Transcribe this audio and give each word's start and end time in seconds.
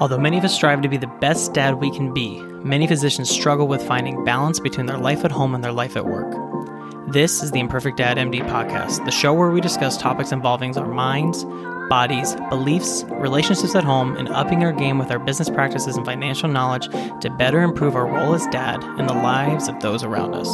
Although 0.00 0.16
many 0.16 0.38
of 0.38 0.44
us 0.44 0.54
strive 0.54 0.80
to 0.80 0.88
be 0.88 0.96
the 0.96 1.06
best 1.06 1.52
dad 1.52 1.74
we 1.74 1.90
can 1.90 2.14
be, 2.14 2.40
many 2.64 2.86
physicians 2.86 3.28
struggle 3.28 3.68
with 3.68 3.86
finding 3.86 4.24
balance 4.24 4.58
between 4.58 4.86
their 4.86 4.96
life 4.96 5.26
at 5.26 5.30
home 5.30 5.54
and 5.54 5.62
their 5.62 5.72
life 5.72 5.94
at 5.94 6.06
work. 6.06 6.34
This 7.12 7.42
is 7.42 7.50
the 7.50 7.60
Imperfect 7.60 7.98
Dad 7.98 8.16
MD 8.16 8.40
podcast, 8.48 9.04
the 9.04 9.10
show 9.10 9.34
where 9.34 9.50
we 9.50 9.60
discuss 9.60 9.98
topics 9.98 10.32
involving 10.32 10.74
our 10.78 10.86
minds, 10.86 11.44
bodies, 11.90 12.34
beliefs, 12.48 13.04
relationships 13.10 13.74
at 13.74 13.84
home, 13.84 14.16
and 14.16 14.30
upping 14.30 14.64
our 14.64 14.72
game 14.72 14.96
with 14.96 15.10
our 15.10 15.18
business 15.18 15.50
practices 15.50 15.98
and 15.98 16.06
financial 16.06 16.48
knowledge 16.48 16.88
to 17.20 17.34
better 17.36 17.60
improve 17.60 17.94
our 17.94 18.06
role 18.06 18.32
as 18.32 18.46
dad 18.46 18.82
and 18.82 19.06
the 19.06 19.12
lives 19.12 19.68
of 19.68 19.78
those 19.80 20.02
around 20.02 20.34
us. 20.34 20.48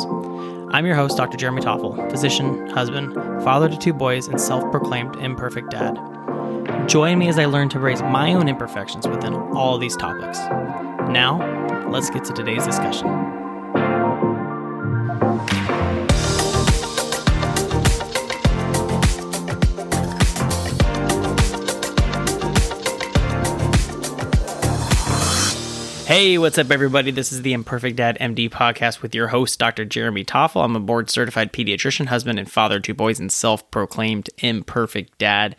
I'm 0.74 0.86
your 0.86 0.96
host, 0.96 1.16
Dr. 1.16 1.36
Jeremy 1.36 1.62
Toffel, 1.62 2.10
physician, 2.10 2.68
husband, 2.70 3.14
father 3.44 3.68
to 3.68 3.78
two 3.78 3.92
boys, 3.92 4.26
and 4.26 4.40
self 4.40 4.68
proclaimed 4.72 5.14
imperfect 5.16 5.70
dad. 5.70 5.96
Join 6.86 7.18
me 7.18 7.28
as 7.28 7.38
I 7.38 7.46
learn 7.46 7.68
to 7.70 7.78
raise 7.78 8.02
my 8.02 8.32
own 8.32 8.48
imperfections 8.48 9.06
within 9.06 9.34
all 9.34 9.78
these 9.78 9.96
topics. 9.96 10.38
Now, 11.10 11.88
let's 11.90 12.10
get 12.10 12.24
to 12.24 12.32
today's 12.32 12.64
discussion. 12.64 13.45
Hey, 26.06 26.38
what's 26.38 26.56
up, 26.56 26.70
everybody? 26.70 27.10
This 27.10 27.32
is 27.32 27.42
the 27.42 27.52
Imperfect 27.52 27.96
Dad 27.96 28.16
MD 28.20 28.48
podcast 28.48 29.02
with 29.02 29.12
your 29.12 29.26
host, 29.26 29.58
Dr. 29.58 29.84
Jeremy 29.84 30.24
Toffel. 30.24 30.64
I'm 30.64 30.76
a 30.76 30.80
board 30.80 31.10
certified 31.10 31.52
pediatrician, 31.52 32.06
husband, 32.06 32.38
and 32.38 32.48
father 32.48 32.78
to 32.78 32.94
boys, 32.94 33.18
and 33.18 33.32
self 33.32 33.68
proclaimed 33.72 34.30
imperfect 34.38 35.18
dad. 35.18 35.56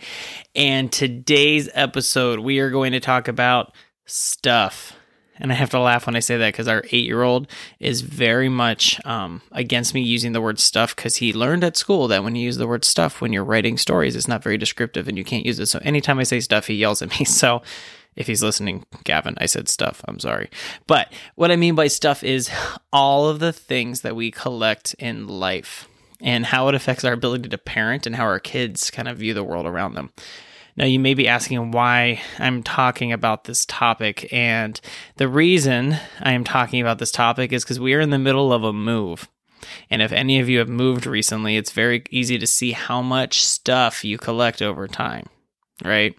And 0.55 0.90
today's 0.90 1.68
episode, 1.74 2.40
we 2.40 2.60
are 2.60 2.70
going 2.70 2.94
to 2.94 3.02
talk 3.02 3.28
about 3.28 3.74
stuff. 4.05 4.94
And 5.38 5.52
I 5.52 5.55
have 5.55 5.70
to 5.72 5.82
laugh 5.82 6.05
when 6.05 6.16
I 6.16 6.20
say 6.20 6.38
that 6.38 6.54
because 6.54 6.70
our 6.70 6.82
eight 6.93 7.05
year 7.05 7.24
old 7.24 7.48
is 7.82 7.99
very 7.99 8.48
much 8.48 9.05
um, 9.05 9.41
against 9.52 9.93
me 9.93 10.02
using 10.02 10.32
the 10.32 10.41
word 10.41 10.60
stuff 10.60 10.96
because 10.96 11.18
he 11.18 11.34
learned 11.34 11.66
at 11.66 11.76
school 11.76 12.08
that 12.08 12.24
when 12.24 12.36
you 12.36 12.46
use 12.46 12.55
the 12.55 12.68
word 12.68 12.86
stuff 12.86 13.20
when 13.20 13.34
you're 13.34 13.43
writing 13.43 13.77
stories, 13.77 14.16
it's 14.16 14.30
not 14.30 14.43
very 14.43 14.58
descriptive 14.58 15.10
and 15.10 15.18
you 15.18 15.26
can't 15.26 15.46
use 15.46 15.60
it. 15.60 15.66
So 15.66 15.80
anytime 15.84 16.20
I 16.20 16.24
say 16.24 16.40
stuff, 16.40 16.68
he 16.68 16.76
yells 16.76 17.02
at 17.02 17.10
me. 17.20 17.26
So 17.38 17.62
if 18.18 18.27
he's 18.27 18.43
listening, 18.43 18.85
Gavin, 19.04 19.35
I 19.37 19.46
said 19.46 19.70
stuff. 19.70 20.01
I'm 20.07 20.20
sorry. 20.20 20.49
But 20.87 21.13
what 21.35 21.51
I 21.51 21.55
mean 21.55 21.76
by 21.76 21.87
stuff 21.87 22.24
is 22.24 22.49
all 22.91 23.29
of 23.29 23.40
the 23.40 23.54
things 23.54 24.01
that 24.01 24.15
we 24.15 24.32
collect 24.32 24.96
in 24.96 25.27
life 25.27 25.87
and 26.20 26.48
how 26.48 26.68
it 26.68 26.76
affects 26.76 27.05
our 27.05 27.13
ability 27.13 27.48
to 27.49 27.57
parent 27.57 28.07
and 28.07 28.15
how 28.15 28.26
our 28.26 28.40
kids 28.40 28.90
kind 28.90 29.07
of 29.07 29.18
view 29.18 29.34
the 29.34 29.43
world 29.43 29.68
around 29.68 29.93
them. 29.93 30.12
Now, 30.76 30.85
you 30.85 30.99
may 30.99 31.13
be 31.13 31.27
asking 31.27 31.71
why 31.71 32.21
I'm 32.37 32.62
talking 32.63 33.12
about 33.12 33.46
this 33.46 33.65
topic. 33.65 34.31
And 34.31 34.79
the 35.15 35.27
reason 35.27 35.98
I 36.21 36.34
am 36.34 36.43
talking 36.43 36.81
about 36.81 36.99
this 36.99 37.12
topic 37.12 37.52
is 37.52 37.63
because 37.63 37.79
we 37.79 37.93
are 37.93 37.99
in 37.99 38.12
the 38.12 38.20
middle 38.20 38.52
of 38.52 38.63
a 38.63 38.74
move. 38.74 39.29
And 39.90 40.02
if 40.02 40.12
any 40.12 40.40
of 40.40 40.49
you 40.49 40.59
have 40.59 40.70
moved 40.70 41.05
recently, 41.05 41.57
it's 41.57 41.71
very 41.71 42.04
easy 42.12 42.37
to 42.37 42.48
see 42.48 42.71
how 42.71 43.02
much 43.02 43.43
stuff 43.43 44.04
you 44.04 44.18
collect 44.18 44.62
over 44.62 44.87
time, 44.87 45.26
right? 45.84 46.15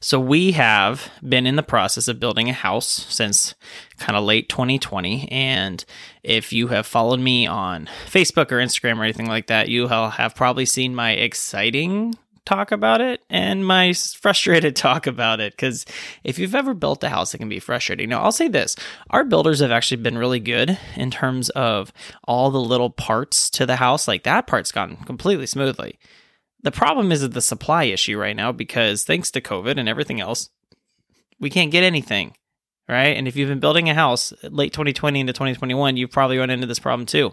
So 0.00 0.20
we 0.20 0.52
have 0.52 1.10
been 1.26 1.46
in 1.46 1.56
the 1.56 1.62
process 1.62 2.08
of 2.08 2.20
building 2.20 2.48
a 2.48 2.52
house 2.52 2.86
since 3.08 3.54
kind 3.98 4.16
of 4.16 4.24
late 4.24 4.48
2020 4.48 5.30
and 5.30 5.84
if 6.22 6.52
you 6.52 6.68
have 6.68 6.86
followed 6.86 7.20
me 7.20 7.46
on 7.46 7.88
Facebook 8.06 8.52
or 8.52 8.58
Instagram 8.58 8.98
or 8.98 9.04
anything 9.04 9.26
like 9.26 9.48
that, 9.48 9.68
you 9.68 9.88
have 9.88 10.34
probably 10.34 10.66
seen 10.66 10.94
my 10.94 11.12
exciting 11.12 12.14
talk 12.48 12.72
about 12.72 13.02
it 13.02 13.22
and 13.28 13.66
my 13.66 13.92
frustrated 13.92 14.74
talk 14.76 15.06
about 15.06 15.38
it 15.38 15.52
because 15.52 15.84
if 16.24 16.38
you've 16.38 16.54
ever 16.54 16.72
built 16.72 17.04
a 17.04 17.08
house 17.10 17.34
it 17.34 17.38
can 17.38 17.48
be 17.48 17.58
frustrating. 17.58 18.08
Now 18.08 18.22
i'll 18.22 18.32
say 18.32 18.48
this 18.48 18.74
our 19.10 19.22
builders 19.22 19.60
have 19.60 19.70
actually 19.70 20.02
been 20.02 20.16
really 20.16 20.40
good 20.40 20.78
in 20.96 21.10
terms 21.10 21.50
of 21.50 21.92
all 22.24 22.50
the 22.50 22.60
little 22.60 22.88
parts 22.88 23.50
to 23.50 23.66
the 23.66 23.76
house 23.76 24.08
like 24.08 24.22
that 24.22 24.46
part's 24.46 24.72
gone 24.72 24.96
completely 25.04 25.46
smoothly 25.46 25.98
the 26.62 26.70
problem 26.70 27.12
is 27.12 27.28
the 27.28 27.40
supply 27.40 27.84
issue 27.84 28.18
right 28.18 28.36
now 28.36 28.52
because 28.52 29.04
thanks 29.04 29.30
to 29.32 29.40
COVID 29.40 29.78
and 29.78 29.88
everything 29.88 30.20
else, 30.20 30.50
we 31.38 31.50
can't 31.50 31.70
get 31.70 31.84
anything, 31.84 32.34
right? 32.88 33.16
And 33.16 33.28
if 33.28 33.36
you've 33.36 33.48
been 33.48 33.60
building 33.60 33.88
a 33.88 33.94
house 33.94 34.32
late 34.42 34.72
2020 34.72 35.20
into 35.20 35.32
2021, 35.32 35.96
you've 35.96 36.10
probably 36.10 36.38
run 36.38 36.50
into 36.50 36.66
this 36.66 36.80
problem 36.80 37.06
too. 37.06 37.32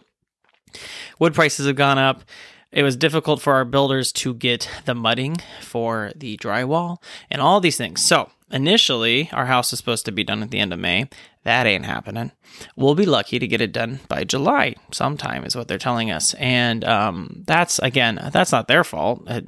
Wood 1.19 1.34
prices 1.34 1.66
have 1.66 1.75
gone 1.75 1.97
up. 1.97 2.24
It 2.72 2.84
was 2.84 2.97
difficult 2.97 3.41
for 3.41 3.53
our 3.53 3.66
builders 3.66 4.12
to 4.13 4.34
get 4.34 4.69
the 4.86 4.94
mudding 4.94 5.38
for 5.62 6.12
the 6.16 6.38
drywall 6.38 6.97
and 7.30 7.42
all 7.42 7.62
these 7.62 7.78
things. 7.78 8.03
So, 8.03 8.30
initially, 8.52 9.30
our 9.31 9.46
house 9.46 9.72
is 9.72 9.80
supposed 9.80 10.06
to 10.06 10.12
be 10.12 10.25
done 10.25 10.44
at 10.44 10.52
the 10.52 10.59
end 10.59 10.74
of 10.74 10.80
May. 10.80 11.09
That 11.45 11.67
ain't 11.67 11.85
happening. 11.85 12.31
We'll 12.75 12.95
be 12.95 13.06
lucky 13.06 13.38
to 13.38 13.47
get 13.47 13.61
it 13.61 13.72
done 13.72 14.00
by 14.07 14.23
July 14.23 14.75
sometime, 14.91 15.45
is 15.45 15.56
what 15.56 15.67
they're 15.67 15.78
telling 15.78 16.09
us. 16.09 16.33
And 16.33 16.83
um, 16.83 17.44
that's, 17.45 17.78
again, 17.79 18.19
that's 18.33 18.51
not 18.51 18.67
their 18.67 18.83
fault. 18.83 19.23
It, 19.28 19.47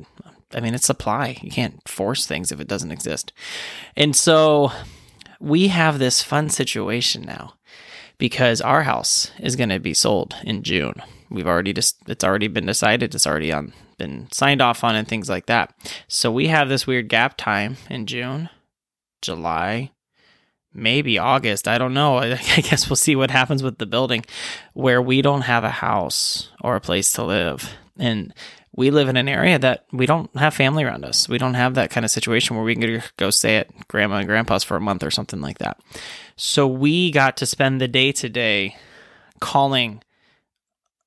I 0.53 0.59
mean, 0.59 0.75
it's 0.75 0.85
supply. 0.85 1.39
You 1.41 1.49
can't 1.49 1.85
force 1.89 2.27
things 2.27 2.51
if 2.51 2.61
it 2.61 2.67
doesn't 2.67 2.91
exist. 2.91 3.33
And 3.95 4.15
so 4.15 4.71
we 5.39 5.69
have 5.69 5.97
this 5.97 6.21
fun 6.21 6.49
situation 6.49 7.23
now 7.23 7.55
because 8.19 8.61
our 8.61 8.83
house 8.83 9.31
is 9.39 9.55
going 9.55 9.69
to 9.69 9.79
be 9.79 9.95
sold 9.95 10.35
in 10.43 10.61
June. 10.61 11.01
We've 11.31 11.47
already 11.47 11.73
just, 11.73 11.97
it's 12.07 12.23
already 12.23 12.47
been 12.47 12.67
decided. 12.67 13.15
It's 13.15 13.25
already 13.25 13.51
on, 13.51 13.73
been 13.97 14.27
signed 14.31 14.61
off 14.61 14.83
on 14.83 14.95
and 14.95 15.07
things 15.07 15.29
like 15.29 15.47
that. 15.47 15.73
So 16.07 16.31
we 16.31 16.47
have 16.47 16.69
this 16.69 16.85
weird 16.85 17.09
gap 17.09 17.37
time 17.37 17.77
in 17.89 18.05
June, 18.05 18.49
July, 19.23 19.91
maybe 20.77 21.17
August. 21.17 21.67
I 21.67 21.77
don't 21.77 21.93
know. 21.93 22.17
I 22.19 22.61
guess 22.61 22.89
we'll 22.89 22.95
see 22.95 23.15
what 23.15 23.31
happens 23.31 23.63
with 23.63 23.77
the 23.77 23.85
building 23.85 24.23
where 24.73 25.01
we 25.01 25.21
don't 25.21 25.41
have 25.41 25.63
a 25.63 25.69
house 25.69 26.51
or 26.61 26.75
a 26.75 26.81
place 26.81 27.11
to 27.13 27.23
live. 27.23 27.73
And 27.97 28.33
we 28.75 28.91
live 28.91 29.09
in 29.09 29.17
an 29.17 29.27
area 29.27 29.57
that 29.57 29.85
we 29.91 30.05
don't 30.05 30.33
have 30.37 30.53
family 30.53 30.83
around 30.83 31.03
us. 31.03 31.27
We 31.27 31.39
don't 31.39 31.55
have 31.55 31.73
that 31.73 31.89
kind 31.89 32.05
of 32.05 32.11
situation 32.11 32.55
where 32.55 32.63
we 32.63 32.75
can 32.75 33.01
go 33.17 33.31
stay 33.31 33.57
at 33.57 33.87
grandma 33.87 34.17
and 34.17 34.27
grandpa's 34.27 34.63
for 34.63 34.77
a 34.77 34.81
month 34.81 35.03
or 35.03 35.09
something 35.09 35.41
like 35.41 35.57
that. 35.57 35.79
So 36.35 36.67
we 36.67 37.09
got 37.09 37.37
to 37.37 37.47
spend 37.47 37.81
the 37.81 37.87
day 37.87 38.11
today 38.11 38.77
calling 39.39 40.03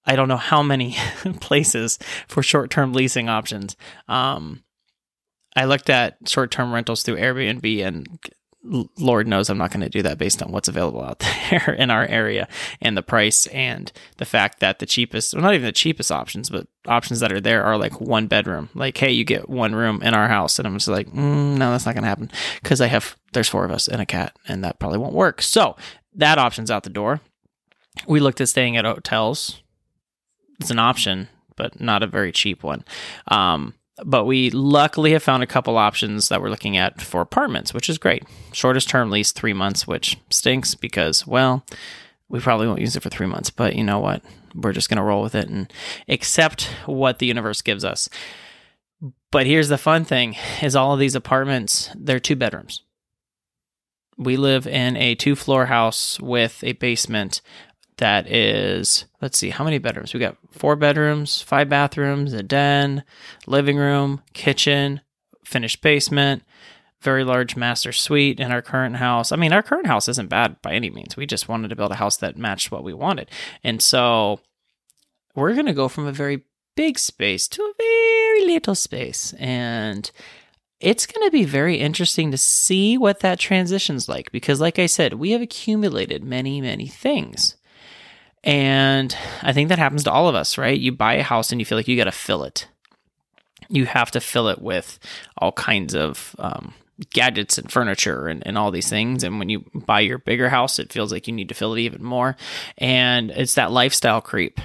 I 0.07 0.17
don't 0.17 0.29
know 0.29 0.37
how 0.37 0.63
many 0.63 0.97
places 1.41 1.99
for 2.27 2.43
short 2.43 2.71
term 2.71 2.93
leasing 2.93 3.29
options. 3.29 3.77
Um, 4.09 4.65
I 5.55 5.67
looked 5.67 5.91
at 5.91 6.17
short 6.27 6.51
term 6.51 6.73
rentals 6.73 7.03
through 7.03 7.17
Airbnb 7.17 7.87
and 7.87 8.09
Lord 8.63 9.27
knows 9.27 9.49
I'm 9.49 9.57
not 9.57 9.71
going 9.71 9.81
to 9.81 9.89
do 9.89 10.03
that 10.03 10.19
based 10.19 10.43
on 10.43 10.53
what's 10.53 10.69
available 10.69 11.03
out 11.03 11.19
there 11.51 11.75
in 11.79 11.91
our 11.91 12.05
area 12.05 12.47
and 12.81 12.97
the 12.97 13.03
price 13.03 13.47
and 13.49 13.91
the 14.19 14.27
fact 14.27 14.61
that 14.61 14.79
the 14.79 14.87
cheapest, 14.87 15.33
well, 15.33 15.43
not 15.43 15.55
even 15.55 15.65
the 15.65 15.73
cheapest 15.73 16.13
options, 16.13 16.51
but 16.51 16.67
options 16.87 17.21
that 17.21 17.33
are 17.33 17.41
there 17.41 17.65
are 17.65 17.79
like 17.79 18.01
one 18.01 18.27
bedroom. 18.27 18.69
Like, 18.75 18.97
hey, 18.97 19.11
you 19.11 19.25
get 19.25 19.49
one 19.49 19.75
room 19.75 20.03
in 20.03 20.13
our 20.13 20.29
house. 20.29 20.59
And 20.59 20.69
I'm 20.69 20.75
just 20.75 20.89
like, 20.89 21.09
mm, 21.09 21.57
no, 21.57 21.71
that's 21.71 21.87
not 21.87 21.95
going 21.95 22.03
to 22.03 22.09
happen 22.09 22.31
because 22.63 22.81
I 22.81 22.87
have, 22.89 23.17
there's 23.33 23.49
four 23.49 23.65
of 23.65 23.71
us 23.71 23.89
and 23.89 24.03
a 24.03 24.07
cat 24.07 24.37
and 24.47 24.63
that 24.63 24.79
probably 24.79 24.99
won't 24.99 25.15
work. 25.15 25.41
So 25.41 25.77
that 26.15 26.39
option's 26.39 26.71
out 26.71 26.83
the 26.83 26.91
door. 26.91 27.21
We 28.07 28.21
looked 28.21 28.41
at 28.41 28.49
staying 28.49 28.77
at 28.77 28.85
hotels. 28.85 29.63
It's 30.61 30.71
an 30.71 30.79
option, 30.79 31.29
but 31.57 31.81
not 31.81 32.03
a 32.03 32.07
very 32.07 32.31
cheap 32.31 32.63
one. 32.63 32.85
Um, 33.29 33.75
but 34.05 34.25
we 34.25 34.51
luckily 34.51 35.13
have 35.13 35.23
found 35.23 35.43
a 35.43 35.47
couple 35.47 35.77
options 35.77 36.29
that 36.29 36.41
we're 36.41 36.51
looking 36.51 36.77
at 36.77 37.01
for 37.01 37.21
apartments, 37.21 37.75
which 37.75 37.89
is 37.89 37.99
great. 37.99 38.25
Shortest 38.53 38.89
term 38.89 39.11
lease, 39.11 39.33
three 39.33 39.53
months, 39.53 39.87
which 39.87 40.19
stinks 40.31 40.75
because, 40.75 41.27
well, 41.27 41.65
we 42.29 42.41
probably 42.41 42.67
won't 42.67 42.81
use 42.81 42.97
it 42.97 43.03
for 43.03 43.11
three 43.11 43.27
months, 43.27 43.51
but 43.51 43.75
you 43.75 43.85
know 43.85 43.99
what? 43.99 44.23
We're 44.55 44.73
just 44.73 44.89
going 44.89 44.99
to 44.99 45.03
roll 45.03 45.23
with 45.23 45.35
it 45.35 45.49
and 45.49 45.73
accept 46.09 46.65
what 46.87 47.19
the 47.19 47.27
universe 47.27 47.63
gives 47.63 47.85
us. 47.85 48.09
But 49.31 49.47
here's 49.47 49.69
the 49.69 49.79
fun 49.79 50.05
thing 50.05 50.37
is 50.63 50.77
all 50.77 50.93
of 50.93 51.01
these 51.01 51.15
apartments, 51.15 51.91
they're 51.97 52.21
two 52.21 52.37
bedrooms. 52.37 52.83
We 54.17 54.37
live 54.37 54.67
in 54.67 54.97
a 54.97 55.15
two 55.15 55.35
floor 55.35 55.67
house 55.67 56.21
with 56.21 56.63
a 56.63 56.73
basement 56.73 57.41
that 58.01 58.31
is 58.31 59.07
let's 59.23 59.39
see 59.39 59.51
how 59.51 59.65
many 59.65 59.79
bedrooms? 59.79 60.13
We 60.13 60.21
got 60.21 60.37
four 60.51 60.77
bedrooms 60.77 61.41
five 61.41 61.69
bathrooms 61.69 62.33
a 62.33 62.43
den 62.43 63.05
living 63.47 63.77
room 63.77 64.23
kitchen 64.35 65.01
finished 65.45 65.81
basement 65.81 66.43
very 67.01 67.25
large 67.25 67.57
master 67.57 67.93
suite 67.93 68.41
in 68.41 68.53
our 68.53 68.61
current 68.61 68.97
house. 68.97 69.33
I 69.33 69.37
mean 69.37 69.53
our 69.53 69.63
current 69.63 69.87
house 69.87 70.09
isn't 70.09 70.29
bad 70.29 70.61
by 70.61 70.73
any 70.75 70.91
means. 70.91 71.17
We 71.17 71.27
just 71.27 71.49
wanted 71.49 71.69
to 71.69 71.77
build 71.77 71.93
a 71.93 71.97
house 71.97 72.19
that 72.19 72.37
matched 72.37 72.71
what 72.71 72.85
we 72.85 72.93
wanted. 72.93 73.31
And 73.65 73.81
so 73.81 74.41
we're 75.35 75.55
going 75.55 75.67
to 75.67 75.73
go 75.73 75.89
from 75.89 76.07
a 76.07 76.13
very 76.13 76.43
big 76.77 76.99
space 76.99 77.49
to 77.49 77.63
a 77.63 77.73
very 77.79 78.47
little 78.53 78.75
space. 78.75 79.33
And 79.35 80.11
it's 80.81 81.07
going 81.07 81.27
to 81.27 81.31
be 81.31 81.45
very 81.45 81.77
interesting 81.77 82.31
to 82.31 82.39
see 82.39 82.97
what 82.97 83.21
that 83.21 83.39
transition's 83.39 84.09
like 84.09 84.33
because 84.33 84.61
like 84.61 84.79
i 84.79 84.87
said 84.87 85.15
we 85.15 85.33
have 85.33 85.43
accumulated 85.43 86.25
many 86.25 86.61
many 86.61 86.87
things 86.87 87.57
and 88.43 89.17
I 89.43 89.53
think 89.53 89.69
that 89.69 89.79
happens 89.79 90.05
to 90.05 90.13
all 90.13 90.29
of 90.29 90.35
us, 90.35 90.57
right? 90.57 90.79
You 90.79 90.93
buy 90.93 91.15
a 91.15 91.23
house 91.23 91.53
and 91.53 91.61
you 91.61 91.65
feel 91.65 91.79
like 91.79 91.89
you 91.89 91.97
got 91.97 92.05
to 92.05 92.13
fill 92.13 92.45
it. 92.45 92.69
You 93.69 93.87
have 93.87 94.11
to 94.13 94.21
fill 94.21 94.49
it 94.49 94.61
with 94.61 94.99
all 95.39 95.53
kinds 95.53 95.95
of 95.95 96.35
um, 96.39 96.75
gadgets 97.11 97.59
and 97.59 97.71
furniture 97.71 98.29
and, 98.29 98.43
and 98.47 98.59
all 98.59 98.71
these 98.71 98.89
things. 98.89 99.23
And 99.23 99.39
when 99.39 99.49
you 99.49 99.65
buy 99.75 100.01
your 100.01 100.19
bigger 100.19 100.49
house, 100.49 100.79
it 100.79 100.93
feels 100.93 101.13
like 101.13 101.27
you 101.27 101.35
need 101.35 101.49
to 101.51 101.55
fill 101.55 101.75
it 101.75 101.81
even 101.81 102.03
more. 102.03 102.37
And 102.79 103.31
it's 103.31 103.55
that 103.55 103.73
lifestyle 103.73 104.21
creep 104.21 104.61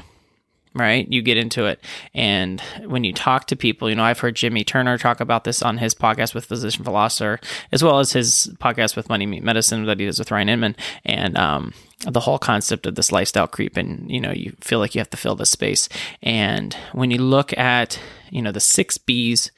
right? 0.76 1.10
You 1.10 1.22
get 1.22 1.38
into 1.38 1.66
it. 1.66 1.80
And 2.14 2.62
when 2.86 3.04
you 3.04 3.14
talk 3.14 3.48
to 3.48 3.56
people, 3.56 3.90
you 3.90 3.96
know, 3.96 4.04
I've 4.04 4.20
heard 4.20 4.36
Jimmy 4.36 4.64
Turner 4.64 4.98
talk 4.98 5.20
about 5.20 5.46
this 5.46 5.64
on 5.64 5.78
his 5.78 5.96
podcast 5.96 6.36
with 6.36 6.46
Physician 6.46 6.84
Philosopher, 6.84 7.40
as 7.72 7.84
well 7.84 8.00
as 8.00 8.12
his 8.12 8.52
podcast 8.60 8.96
with 8.96 9.10
Money 9.10 9.26
Meet 9.26 9.44
Medicine 9.44 9.86
that 9.86 10.00
he 10.00 10.06
does 10.06 10.20
with 10.20 10.32
Ryan 10.32 10.50
Inman. 10.50 10.76
And 11.06 11.38
um, 11.38 11.74
the 12.06 12.20
whole 12.20 12.38
concept 12.38 12.86
of 12.86 12.96
this 12.96 13.12
lifestyle 13.12 13.48
creep, 13.48 13.78
and, 13.78 14.12
you 14.12 14.20
know, 14.20 14.32
you 14.32 14.56
feel 14.60 14.80
like 14.80 14.94
you 14.94 15.00
have 15.00 15.10
to 15.12 15.18
fill 15.18 15.36
this 15.36 15.52
space. 15.52 15.88
And 16.22 16.76
when 16.92 17.10
you 17.10 17.20
look 17.20 17.58
at, 17.58 17.98
you 18.30 18.42
know, 18.42 18.52
the 18.52 18.60
six 18.60 18.98
B's, 18.98 19.52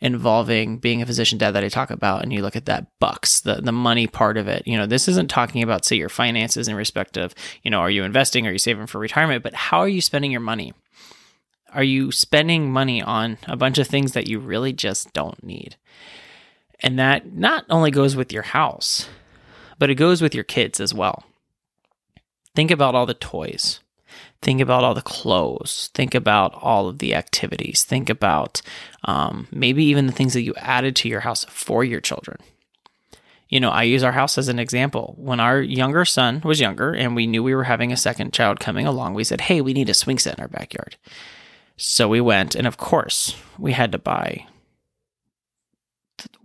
involving 0.00 0.78
being 0.78 1.02
a 1.02 1.06
physician 1.06 1.38
dad 1.38 1.52
that 1.52 1.64
I 1.64 1.68
talk 1.68 1.90
about, 1.90 2.22
and 2.22 2.32
you 2.32 2.42
look 2.42 2.56
at 2.56 2.66
that 2.66 2.86
bucks, 2.98 3.40
the 3.40 3.56
the 3.56 3.72
money 3.72 4.06
part 4.06 4.36
of 4.36 4.48
it. 4.48 4.66
You 4.66 4.78
know, 4.78 4.86
this 4.86 5.08
isn't 5.08 5.28
talking 5.28 5.62
about 5.62 5.84
say 5.84 5.96
your 5.96 6.08
finances 6.08 6.68
in 6.68 6.74
respect 6.74 7.16
of, 7.16 7.34
you 7.62 7.70
know, 7.70 7.80
are 7.80 7.90
you 7.90 8.04
investing, 8.04 8.46
are 8.46 8.52
you 8.52 8.58
saving 8.58 8.86
for 8.86 8.98
retirement, 8.98 9.42
but 9.42 9.54
how 9.54 9.80
are 9.80 9.88
you 9.88 10.00
spending 10.00 10.30
your 10.30 10.40
money? 10.40 10.72
Are 11.72 11.84
you 11.84 12.10
spending 12.10 12.72
money 12.72 13.00
on 13.00 13.38
a 13.46 13.56
bunch 13.56 13.78
of 13.78 13.86
things 13.86 14.12
that 14.12 14.26
you 14.26 14.40
really 14.40 14.72
just 14.72 15.12
don't 15.12 15.42
need? 15.44 15.76
And 16.80 16.98
that 16.98 17.32
not 17.32 17.64
only 17.68 17.90
goes 17.90 18.16
with 18.16 18.32
your 18.32 18.42
house, 18.42 19.08
but 19.78 19.90
it 19.90 19.94
goes 19.94 20.22
with 20.22 20.34
your 20.34 20.44
kids 20.44 20.80
as 20.80 20.94
well. 20.94 21.24
Think 22.54 22.70
about 22.70 22.94
all 22.94 23.06
the 23.06 23.14
toys 23.14 23.80
Think 24.42 24.60
about 24.60 24.84
all 24.84 24.94
the 24.94 25.02
clothes. 25.02 25.90
Think 25.92 26.14
about 26.14 26.54
all 26.54 26.88
of 26.88 26.98
the 26.98 27.14
activities. 27.14 27.84
Think 27.84 28.08
about 28.08 28.62
um, 29.04 29.46
maybe 29.52 29.84
even 29.84 30.06
the 30.06 30.12
things 30.12 30.32
that 30.32 30.42
you 30.42 30.54
added 30.56 30.96
to 30.96 31.08
your 31.08 31.20
house 31.20 31.44
for 31.44 31.84
your 31.84 32.00
children. 32.00 32.38
You 33.50 33.60
know, 33.60 33.70
I 33.70 33.82
use 33.82 34.02
our 34.02 34.12
house 34.12 34.38
as 34.38 34.48
an 34.48 34.58
example. 34.58 35.14
When 35.18 35.40
our 35.40 35.60
younger 35.60 36.04
son 36.04 36.40
was 36.44 36.60
younger 36.60 36.94
and 36.94 37.14
we 37.16 37.26
knew 37.26 37.42
we 37.42 37.54
were 37.54 37.64
having 37.64 37.92
a 37.92 37.96
second 37.96 38.32
child 38.32 38.60
coming 38.60 38.86
along, 38.86 39.14
we 39.14 39.24
said, 39.24 39.42
hey, 39.42 39.60
we 39.60 39.74
need 39.74 39.90
a 39.90 39.94
swing 39.94 40.18
set 40.18 40.38
in 40.38 40.42
our 40.42 40.48
backyard. 40.48 40.96
So 41.76 42.08
we 42.08 42.20
went, 42.20 42.54
and 42.54 42.66
of 42.66 42.76
course, 42.76 43.34
we 43.58 43.72
had 43.72 43.90
to 43.92 43.98
buy 43.98 44.46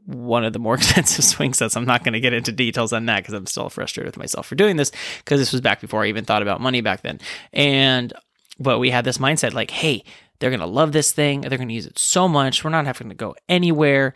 one 0.05 0.43
of 0.43 0.53
the 0.53 0.59
more 0.59 0.75
expensive 0.75 1.25
swing 1.25 1.53
sets. 1.53 1.75
I'm 1.75 1.85
not 1.85 2.03
going 2.03 2.13
to 2.13 2.19
get 2.19 2.33
into 2.33 2.51
details 2.51 2.93
on 2.93 3.05
that 3.07 3.21
because 3.21 3.33
I'm 3.33 3.47
still 3.47 3.69
frustrated 3.69 4.07
with 4.07 4.17
myself 4.17 4.47
for 4.47 4.55
doing 4.55 4.77
this 4.77 4.91
because 5.19 5.39
this 5.39 5.51
was 5.51 5.61
back 5.61 5.81
before 5.81 6.03
I 6.03 6.07
even 6.07 6.25
thought 6.25 6.41
about 6.41 6.61
money 6.61 6.81
back 6.81 7.01
then. 7.01 7.19
And 7.53 8.13
but 8.59 8.79
we 8.79 8.89
had 8.89 9.05
this 9.05 9.17
mindset 9.17 9.53
like, 9.53 9.71
hey, 9.71 10.03
they're 10.39 10.49
going 10.49 10.59
to 10.59 10.65
love 10.65 10.91
this 10.91 11.11
thing. 11.11 11.41
They're 11.41 11.57
going 11.57 11.67
to 11.67 11.73
use 11.73 11.85
it 11.85 11.99
so 11.99 12.27
much. 12.27 12.63
We're 12.63 12.69
not 12.69 12.85
having 12.85 13.09
to 13.09 13.15
go 13.15 13.35
anywhere. 13.49 14.13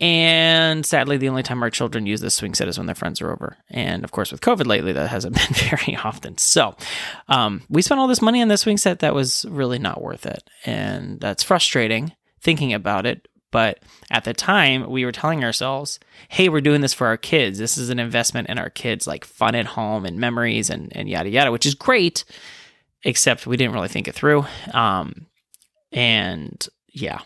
And 0.00 0.86
sadly, 0.86 1.16
the 1.16 1.28
only 1.28 1.42
time 1.42 1.62
our 1.62 1.70
children 1.70 2.06
use 2.06 2.20
this 2.20 2.34
swing 2.34 2.54
set 2.54 2.68
is 2.68 2.78
when 2.78 2.86
their 2.86 2.94
friends 2.94 3.20
are 3.20 3.32
over. 3.32 3.56
And 3.68 4.04
of 4.04 4.12
course, 4.12 4.30
with 4.30 4.40
COVID 4.40 4.66
lately, 4.66 4.92
that 4.92 5.10
hasn't 5.10 5.34
been 5.58 5.78
very 5.78 5.96
often. 5.96 6.38
So 6.38 6.76
um, 7.28 7.62
we 7.68 7.82
spent 7.82 8.00
all 8.00 8.06
this 8.06 8.22
money 8.22 8.40
on 8.40 8.48
this 8.48 8.60
swing 8.60 8.76
set 8.76 9.00
that 9.00 9.14
was 9.14 9.44
really 9.48 9.78
not 9.78 10.00
worth 10.00 10.24
it. 10.24 10.48
And 10.64 11.20
that's 11.20 11.42
frustrating 11.42 12.12
thinking 12.40 12.72
about 12.72 13.06
it. 13.06 13.26
But 13.50 13.78
at 14.10 14.24
the 14.24 14.34
time, 14.34 14.90
we 14.90 15.04
were 15.04 15.12
telling 15.12 15.42
ourselves, 15.42 15.98
hey, 16.28 16.48
we're 16.48 16.60
doing 16.60 16.82
this 16.82 16.92
for 16.92 17.06
our 17.06 17.16
kids. 17.16 17.58
This 17.58 17.78
is 17.78 17.88
an 17.88 17.98
investment 17.98 18.48
in 18.48 18.58
our 18.58 18.70
kids, 18.70 19.06
like 19.06 19.24
fun 19.24 19.54
at 19.54 19.66
home 19.66 20.04
and 20.04 20.18
memories 20.18 20.68
and, 20.68 20.94
and 20.94 21.08
yada, 21.08 21.30
yada, 21.30 21.50
which 21.50 21.64
is 21.64 21.74
great, 21.74 22.24
except 23.04 23.46
we 23.46 23.56
didn't 23.56 23.72
really 23.74 23.88
think 23.88 24.06
it 24.06 24.14
through. 24.14 24.44
Um, 24.74 25.26
and 25.92 26.68
yeah, 26.92 27.20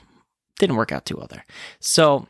didn't 0.58 0.76
work 0.76 0.92
out 0.92 1.04
too 1.06 1.16
well 1.16 1.28
there. 1.28 1.44
So 1.80 2.28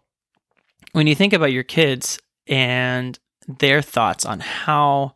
when 0.92 1.06
you 1.06 1.14
think 1.14 1.32
about 1.32 1.52
your 1.52 1.64
kids 1.64 2.18
and 2.46 3.18
their 3.46 3.82
thoughts 3.82 4.24
on 4.24 4.40
how 4.40 5.14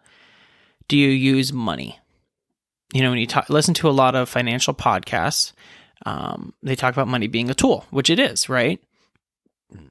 do 0.88 0.98
you 0.98 1.08
use 1.08 1.52
money, 1.52 1.98
you 2.92 3.00
know, 3.00 3.10
when 3.10 3.18
you 3.18 3.26
talk, 3.26 3.48
listen 3.48 3.74
to 3.74 3.88
a 3.88 3.90
lot 3.90 4.14
of 4.14 4.28
financial 4.28 4.74
podcasts, 4.74 5.52
um, 6.04 6.52
they 6.62 6.76
talk 6.76 6.92
about 6.92 7.08
money 7.08 7.26
being 7.26 7.50
a 7.50 7.54
tool, 7.54 7.84
which 7.90 8.10
it 8.10 8.18
is, 8.18 8.48
right? 8.48 8.80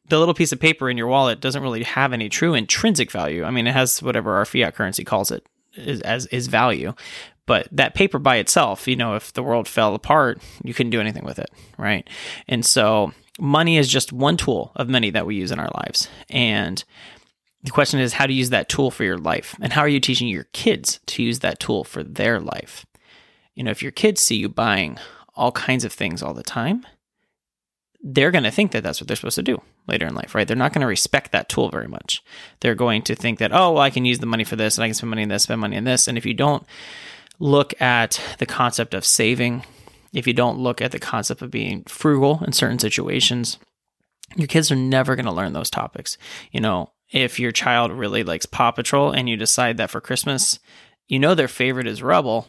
The 0.08 0.20
little 0.20 0.34
piece 0.34 0.52
of 0.52 0.60
paper 0.60 0.90
in 0.90 0.98
your 0.98 1.08
wallet 1.08 1.42
doesn't 1.42 1.62
really 1.62 1.84
have 1.84 2.14
any 2.14 2.30
true 2.30 2.54
intrinsic 2.54 3.12
value. 3.12 3.44
I 3.44 3.52
mean, 3.52 3.68
it 3.68 3.74
has 3.74 4.02
whatever 4.02 4.36
our 4.36 4.46
fiat 4.46 4.76
currency 4.76 5.04
calls 5.04 5.32
it 5.32 5.46
is, 5.76 6.02
as 6.02 6.28
is 6.28 6.48
value, 6.48 6.94
but 7.46 7.68
that 7.72 7.94
paper 7.94 8.20
by 8.20 8.38
itself, 8.38 8.88
you 8.88 8.96
know, 8.96 9.16
if 9.16 9.34
the 9.34 9.44
world 9.44 9.68
fell 9.68 9.94
apart, 9.94 10.42
you 10.64 10.74
couldn't 10.74 10.92
do 10.92 11.02
anything 11.02 11.26
with 11.26 11.40
it, 11.40 11.50
right? 11.78 12.08
And 12.48 12.66
so 12.66 13.14
money 13.40 13.78
is 13.78 13.88
just 13.88 14.14
one 14.14 14.38
tool 14.38 14.72
of 14.76 14.90
many 14.90 15.10
that 15.12 15.26
we 15.26 15.36
use 15.36 15.52
in 15.52 15.60
our 15.60 15.70
lives. 15.76 16.08
And 16.30 16.84
the 17.64 17.72
question 17.72 18.00
is 18.00 18.14
how 18.14 18.28
to 18.28 18.34
use 18.34 18.50
that 18.50 18.70
tool 18.70 18.92
for 18.92 19.04
your 19.04 19.18
life 19.18 19.56
and 19.62 19.74
how 19.74 19.82
are 19.82 19.88
you 19.88 20.00
teaching 20.00 20.28
your 20.28 20.46
kids 20.54 21.00
to 21.08 21.24
use 21.24 21.40
that 21.40 21.60
tool 21.60 21.84
for 21.84 22.04
their 22.04 22.40
life? 22.40 22.86
You 23.56 23.64
know, 23.64 23.72
if 23.72 23.82
your 23.82 23.92
kids 23.92 24.22
see 24.22 24.36
you 24.36 24.50
buying 24.50 24.98
all 25.36 25.52
kinds 25.52 25.86
of 25.86 25.94
things 25.94 26.24
all 26.24 26.34
the 26.34 26.44
time, 26.44 26.86
they're 28.02 28.32
going 28.32 28.44
to 28.44 28.52
think 28.52 28.72
that 28.72 28.84
that's 28.84 29.02
what 29.02 29.08
they're 29.08 29.16
supposed 29.16 29.36
to 29.36 29.42
do 29.42 29.62
later 29.88 30.06
in 30.06 30.14
life, 30.14 30.36
right? 30.36 30.48
They're 30.48 30.56
not 30.56 30.74
going 30.74 30.82
to 30.82 30.88
respect 30.88 31.32
that 31.32 31.50
tool 31.50 31.70
very 31.70 31.88
much. 31.88 32.24
They're 32.60 32.76
going 32.76 33.02
to 33.04 33.16
think 33.16 33.40
that, 33.40 33.52
oh, 33.52 33.74
well, 33.74 33.82
I 33.82 33.90
can 33.90 34.06
use 34.06 34.20
the 34.20 34.28
money 34.28 34.44
for 34.44 34.56
this 34.56 34.78
and 34.78 34.84
I 34.84 34.88
can 34.88 34.94
spend 34.94 35.10
money 35.10 35.24
on 35.24 35.30
this, 35.30 35.44
spend 35.44 35.62
money 35.62 35.78
on 35.78 35.86
this. 35.86 36.08
And 36.08 36.18
if 36.18 36.26
you 36.26 36.36
don't 36.36 36.66
look 37.40 37.80
at 37.82 38.22
the 38.38 38.46
concept 38.46 38.94
of 38.94 39.06
saving, 39.06 39.64
if 40.14 40.28
you 40.28 40.34
don't 40.34 40.60
look 40.60 40.82
at 40.82 40.92
the 40.92 41.00
concept 41.00 41.42
of 41.42 41.52
being 41.52 41.84
frugal 41.86 42.44
in 42.46 42.54
certain 42.54 42.80
situations, 42.80 43.58
your 44.36 44.48
kids 44.48 44.72
are 44.72 44.76
never 44.76 45.16
going 45.16 45.26
to 45.26 45.32
learn 45.32 45.54
those 45.54 45.70
topics. 45.70 46.18
You 46.52 46.62
know, 46.62 46.92
if 47.12 47.40
your 47.40 47.52
child 47.52 47.92
really 47.92 48.24
likes 48.24 48.46
Paw 48.46 48.72
Patrol 48.72 49.12
and 49.12 49.28
you 49.28 49.36
decide 49.36 49.78
that 49.78 49.90
for 49.90 50.02
Christmas, 50.02 50.60
you 51.08 51.20
know 51.20 51.36
their 51.36 51.48
favorite 51.48 51.88
is 51.88 52.02
Rubble, 52.02 52.48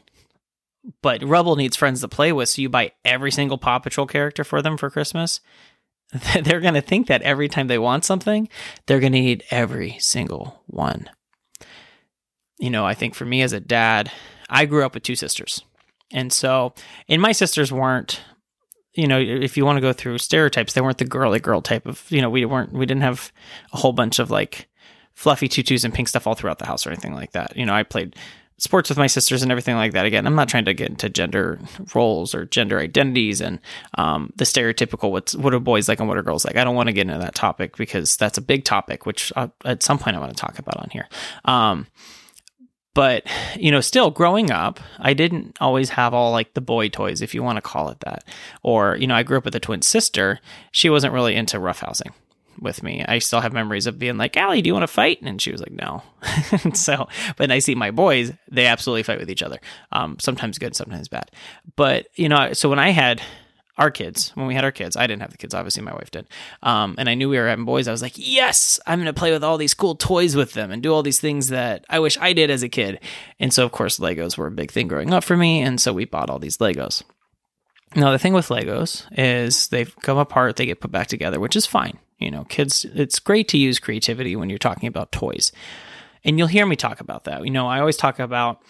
but 1.03 1.23
Rubble 1.23 1.57
needs 1.57 1.77
friends 1.77 2.01
to 2.01 2.09
play 2.09 2.33
with, 2.33 2.49
so 2.49 2.63
you 2.63 2.69
buy 2.69 2.93
every 3.05 3.31
single 3.31 3.59
Paw 3.59 3.79
Patrol 3.79 4.07
character 4.07 4.45
for 4.45 4.63
them 4.63 4.77
for 4.77 4.91
Christmas. 4.91 5.41
They're 6.43 6.61
going 6.61 6.75
to 6.75 6.81
think 6.81 7.09
that 7.09 7.23
every 7.23 7.49
time 7.49 7.67
they 7.67 7.79
want 7.79 8.05
something, 8.05 8.49
they're 8.87 9.01
going 9.01 9.13
to 9.13 9.21
need 9.21 9.45
every 9.51 9.97
single 9.99 10.63
one. 10.67 11.11
You 12.59 12.71
know, 12.71 12.87
I 12.87 12.95
think 12.95 13.15
for 13.15 13.25
me 13.25 13.43
as 13.43 13.53
a 13.53 13.61
dad, 13.61 14.11
I 14.49 14.67
grew 14.67 14.85
up 14.85 14.95
with 14.95 15.03
two 15.03 15.17
sisters. 15.17 15.63
And 16.13 16.33
so, 16.33 16.75
and 17.09 17.21
my 17.21 17.33
sisters 17.33 17.73
weren't, 17.73 18.23
you 18.95 19.09
know, 19.09 19.19
if 19.19 19.57
you 19.57 19.67
want 19.67 19.77
to 19.77 19.83
go 19.83 19.93
through 19.93 20.19
stereotypes, 20.19 20.73
they 20.73 20.81
weren't 20.81 20.99
the 20.99 21.05
girly 21.05 21.41
girl 21.41 21.61
type 21.61 21.87
of, 21.87 22.05
you 22.09 22.23
know, 22.23 22.31
we 22.31 22.45
weren't, 22.45 22.73
we 22.73 22.87
didn't 22.87 23.03
have 23.03 23.33
a 23.73 23.79
whole 23.79 23.93
bunch 23.93 24.19
of 24.19 24.31
like 24.31 24.69
fluffy 25.15 25.49
tutus 25.49 25.85
and 25.85 25.93
pink 25.93 26.09
stuff 26.09 26.27
all 26.27 26.35
throughout 26.35 26.61
the 26.61 26.67
house 26.67 26.87
or 26.87 26.91
anything 26.91 27.15
like 27.15 27.33
that. 27.33 27.57
You 27.57 27.67
know, 27.67 27.75
I 27.75 27.83
played 27.83 28.15
sports 28.59 28.89
with 28.89 28.99
my 28.99 29.07
sisters 29.07 29.43
and 29.43 29.51
everything 29.51 29.77
like 29.77 29.93
that. 29.93 30.07
Again, 30.07 30.27
I'm 30.27 30.35
not 30.35 30.49
trying 30.49 30.65
to 30.65 30.75
get 30.75 30.89
into 30.89 31.09
gender 31.09 31.61
roles 31.95 32.35
or 32.35 32.47
gender 32.47 32.79
identities 32.79 33.41
and 33.41 33.61
um, 33.99 34.33
the 34.37 34.45
stereotypical 34.45 35.11
what's 35.11 35.35
what 35.35 35.55
are 35.55 35.61
boys 35.61 35.89
like 35.89 36.01
and 36.01 36.09
what 36.09 36.17
are 36.17 36.23
girls 36.23 36.45
like. 36.45 36.57
I 36.57 36.65
don't 36.65 36.75
want 36.75 36.89
to 36.89 36.93
get 36.93 37.07
into 37.07 37.19
that 37.19 37.35
topic 37.35 37.77
because 37.77 38.17
that's 38.17 38.39
a 38.39 38.43
big 38.43 38.65
topic, 38.65 39.07
which 39.07 39.33
I, 39.37 39.43
uh, 39.43 39.49
at 39.65 39.83
some 39.83 39.99
point 39.99 40.17
I 40.17 40.21
want 40.21 40.35
to 40.35 40.41
talk 40.41 40.59
about 40.59 40.77
on 40.79 40.89
here. 40.91 41.09
Um, 41.45 41.87
but 42.95 43.27
you 43.59 43.71
know, 43.71 43.83
still 43.83 44.11
growing 44.11 44.51
up, 44.51 44.81
I 44.99 45.13
didn't 45.13 45.59
always 45.61 45.91
have 45.91 46.15
all 46.15 46.33
like 46.33 46.55
the 46.55 46.63
boy 46.63 46.89
toys, 46.89 47.21
if 47.21 47.35
you 47.35 47.43
want 47.43 47.57
to 47.57 47.63
call 47.63 47.91
it 47.91 48.01
that. 48.01 48.25
Or 48.63 48.97
you 48.97 49.07
know, 49.07 49.15
I 49.15 49.23
grew 49.23 49.37
up 49.39 49.45
with 49.45 49.55
a 49.55 49.61
twin 49.61 49.83
sister. 49.83 50.41
She 50.73 50.89
wasn't 50.89 51.13
really 51.13 51.35
into 51.35 51.59
roughhousing 51.59 52.13
with 52.61 52.83
me. 52.83 53.05
I 53.07 53.19
still 53.19 53.41
have 53.41 53.53
memories 53.53 53.87
of 53.87 53.99
being 53.99 54.17
like, 54.17 54.37
Allie, 54.37 54.63
do 54.63 54.69
you 54.69 54.75
want 54.75 54.85
to 54.85 54.89
fight? 54.93 55.23
And 55.23 55.41
she 55.41 55.53
was 55.53 55.61
like, 55.61 55.73
no. 55.73 56.03
so, 56.75 57.09
but 57.37 57.51
I 57.51 57.59
see 57.59 57.75
my 57.75 57.91
boys, 57.91 58.33
they 58.51 58.67
absolutely 58.67 59.03
fight 59.03 59.19
with 59.19 59.31
each 59.31 59.43
other. 59.43 59.59
Um, 59.93 60.17
sometimes 60.21 60.59
good, 60.59 60.77
sometimes 60.77 61.09
bad. 61.09 61.31
But, 61.77 62.09
you 62.15 62.29
know, 62.29 62.53
so 62.53 62.69
when 62.69 62.79
I 62.79 62.91
had 62.91 63.23
our 63.79 63.91
kids, 63.91 64.31
when 64.35 64.47
we 64.47 64.55
had 64.55 64.65
our 64.65 64.73
kids, 64.73 64.97
I 64.97 65.07
didn't 65.07 65.23
have 65.23 65.33
the 65.33 65.37
kids, 65.37 65.55
obviously 65.55 65.83
my 65.83 65.93
wife 65.93 66.11
did. 66.11 66.27
Um, 66.63 66.95
and 66.99 67.09
I 67.09 67.15
knew 67.15 67.29
we 67.29 67.39
were 67.39 67.49
having 67.49 67.67
boys. 67.67 67.89
I 67.89 67.93
was 67.93 68.03
like, 68.03 68.15
yes, 68.17 68.81
I'm 68.87 68.99
going 68.99 69.07
to 69.07 69.19
play 69.19 69.33
with 69.33 69.45
all 69.45 69.59
these 69.59 69.75
cool 69.75 69.95
toys 69.95 70.35
with 70.35 70.53
them 70.53 70.71
and 70.71 70.83
do 70.83 70.93
all 70.93 71.03
these 71.03 71.21
things 71.21 71.49
that 71.49 71.85
I 71.91 71.99
wish 71.99 72.19
I 72.19 72.33
did 72.33 72.51
as 72.51 72.63
a 72.63 72.69
kid. 72.69 73.01
And 73.39 73.53
so, 73.53 73.65
of 73.65 73.73
course, 73.73 73.99
Legos 73.99 74.39
were 74.39 74.47
a 74.47 74.53
big 74.53 74.71
thing 74.71 74.89
growing 74.89 75.13
up 75.13 75.25
for 75.25 75.37
me. 75.37 75.63
And 75.63 75.81
so 75.81 75.93
we 75.93 76.07
bought 76.07 76.31
all 76.31 76.39
these 76.39 76.59
Legos. 76.59 77.03
Now, 77.95 78.13
the 78.13 78.19
thing 78.19 78.33
with 78.33 78.49
Legos 78.49 79.07
is 79.17 79.69
they 79.69 79.85
come 79.85 80.19
apart, 80.19 80.57
they 80.57 80.67
get 80.67 80.81
put 80.81 80.91
back 80.91 81.07
together, 81.07 81.39
which 81.39 81.57
is 81.57 81.67
fine. 81.67 81.99
You 82.19 82.31
know, 82.31 82.45
kids, 82.45 82.87
it's 82.95 83.19
great 83.19 83.49
to 83.49 83.59
use 83.59 83.79
creativity 83.79 84.37
when 84.37 84.49
you're 84.49 84.59
talking 84.59 84.89
about 84.89 85.13
toys. 85.13 85.53
And 86.25 86.39
you'll 86.39 86.49
hear 86.49 86.67
me 86.67 86.77
talk 86.77 87.01
about 87.01 87.25
that. 87.25 87.45
You 87.45 87.51
know, 87.51 87.67
I 87.67 87.81
always 87.81 87.97
talk 87.97 88.19
about 88.19 88.63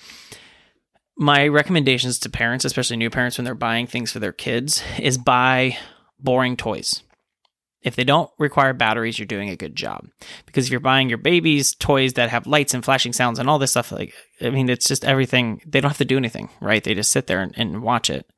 my 1.17 1.49
recommendations 1.49 2.19
to 2.21 2.31
parents, 2.31 2.65
especially 2.65 2.97
new 2.97 3.11
parents 3.11 3.38
when 3.38 3.45
they're 3.45 3.55
buying 3.55 3.87
things 3.87 4.12
for 4.12 4.19
their 4.19 4.33
kids, 4.33 4.83
is 4.99 5.17
buy 5.17 5.79
boring 6.19 6.57
toys. 6.57 7.03
If 7.83 7.95
they 7.95 8.05
don't 8.05 8.31
require 8.38 8.73
batteries, 8.73 9.19
you're 9.19 9.26
doing 9.26 9.49
a 9.49 9.57
good 9.57 9.76
job. 9.76 10.09
Because 10.45 10.67
if 10.67 10.73
you're 10.73 10.81
buying 10.81 11.09
your 11.09 11.19
babies 11.19 11.75
toys 11.75 12.15
that 12.15 12.31
have 12.31 12.47
lights 12.47 12.75
and 12.75 12.85
flashing 12.85 13.12
sounds 13.12 13.38
and 13.38 13.49
all 13.49 13.61
this 13.61 13.71
stuff, 13.71 13.93
like, 13.93 14.12
I 14.43 14.50
mean, 14.50 14.69
it's 14.69 14.88
just 14.88 15.05
everything. 15.05 15.62
They 15.65 15.81
don't 15.81 15.91
have 15.91 15.99
to 15.99 16.05
do 16.05 16.17
anything, 16.17 16.50
right? 16.61 16.83
They 16.83 16.95
just 16.95 17.12
sit 17.12 17.29
there 17.29 17.41
and, 17.41 17.57
and 17.57 17.83
watch 17.83 18.11
it. 18.11 18.29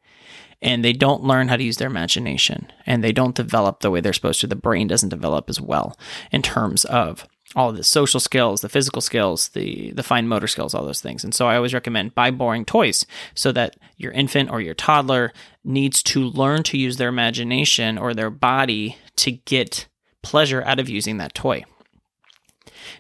And 0.60 0.84
they 0.84 0.92
don't 0.92 1.22
learn 1.22 1.48
how 1.48 1.56
to 1.56 1.64
use 1.64 1.76
their 1.76 1.88
imagination 1.88 2.70
and 2.86 3.02
they 3.02 3.12
don't 3.12 3.34
develop 3.34 3.80
the 3.80 3.90
way 3.90 4.00
they're 4.00 4.12
supposed 4.12 4.40
to. 4.40 4.46
The 4.46 4.56
brain 4.56 4.88
doesn't 4.88 5.08
develop 5.08 5.48
as 5.48 5.60
well 5.60 5.96
in 6.32 6.42
terms 6.42 6.84
of 6.84 7.26
all 7.56 7.70
of 7.70 7.76
the 7.76 7.84
social 7.84 8.20
skills, 8.20 8.60
the 8.60 8.68
physical 8.68 9.00
skills, 9.00 9.48
the 9.50 9.92
the 9.92 10.02
fine 10.02 10.28
motor 10.28 10.46
skills, 10.46 10.74
all 10.74 10.84
those 10.84 11.00
things. 11.00 11.24
And 11.24 11.34
so 11.34 11.46
I 11.46 11.56
always 11.56 11.72
recommend 11.72 12.14
buy 12.14 12.30
boring 12.30 12.64
toys 12.64 13.06
so 13.34 13.52
that 13.52 13.76
your 13.96 14.12
infant 14.12 14.50
or 14.50 14.60
your 14.60 14.74
toddler 14.74 15.32
needs 15.64 16.02
to 16.04 16.24
learn 16.24 16.62
to 16.64 16.78
use 16.78 16.96
their 16.98 17.08
imagination 17.08 17.96
or 17.96 18.12
their 18.12 18.30
body 18.30 18.96
to 19.16 19.32
get 19.32 19.86
pleasure 20.22 20.62
out 20.64 20.78
of 20.78 20.88
using 20.88 21.16
that 21.18 21.34
toy. 21.34 21.64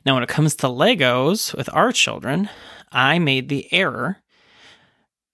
Now, 0.06 0.14
when 0.14 0.22
it 0.22 0.28
comes 0.28 0.54
to 0.56 0.66
Legos 0.66 1.54
with 1.54 1.68
our 1.72 1.92
children, 1.92 2.48
I 2.90 3.18
made 3.18 3.48
the 3.48 3.70
error 3.72 4.22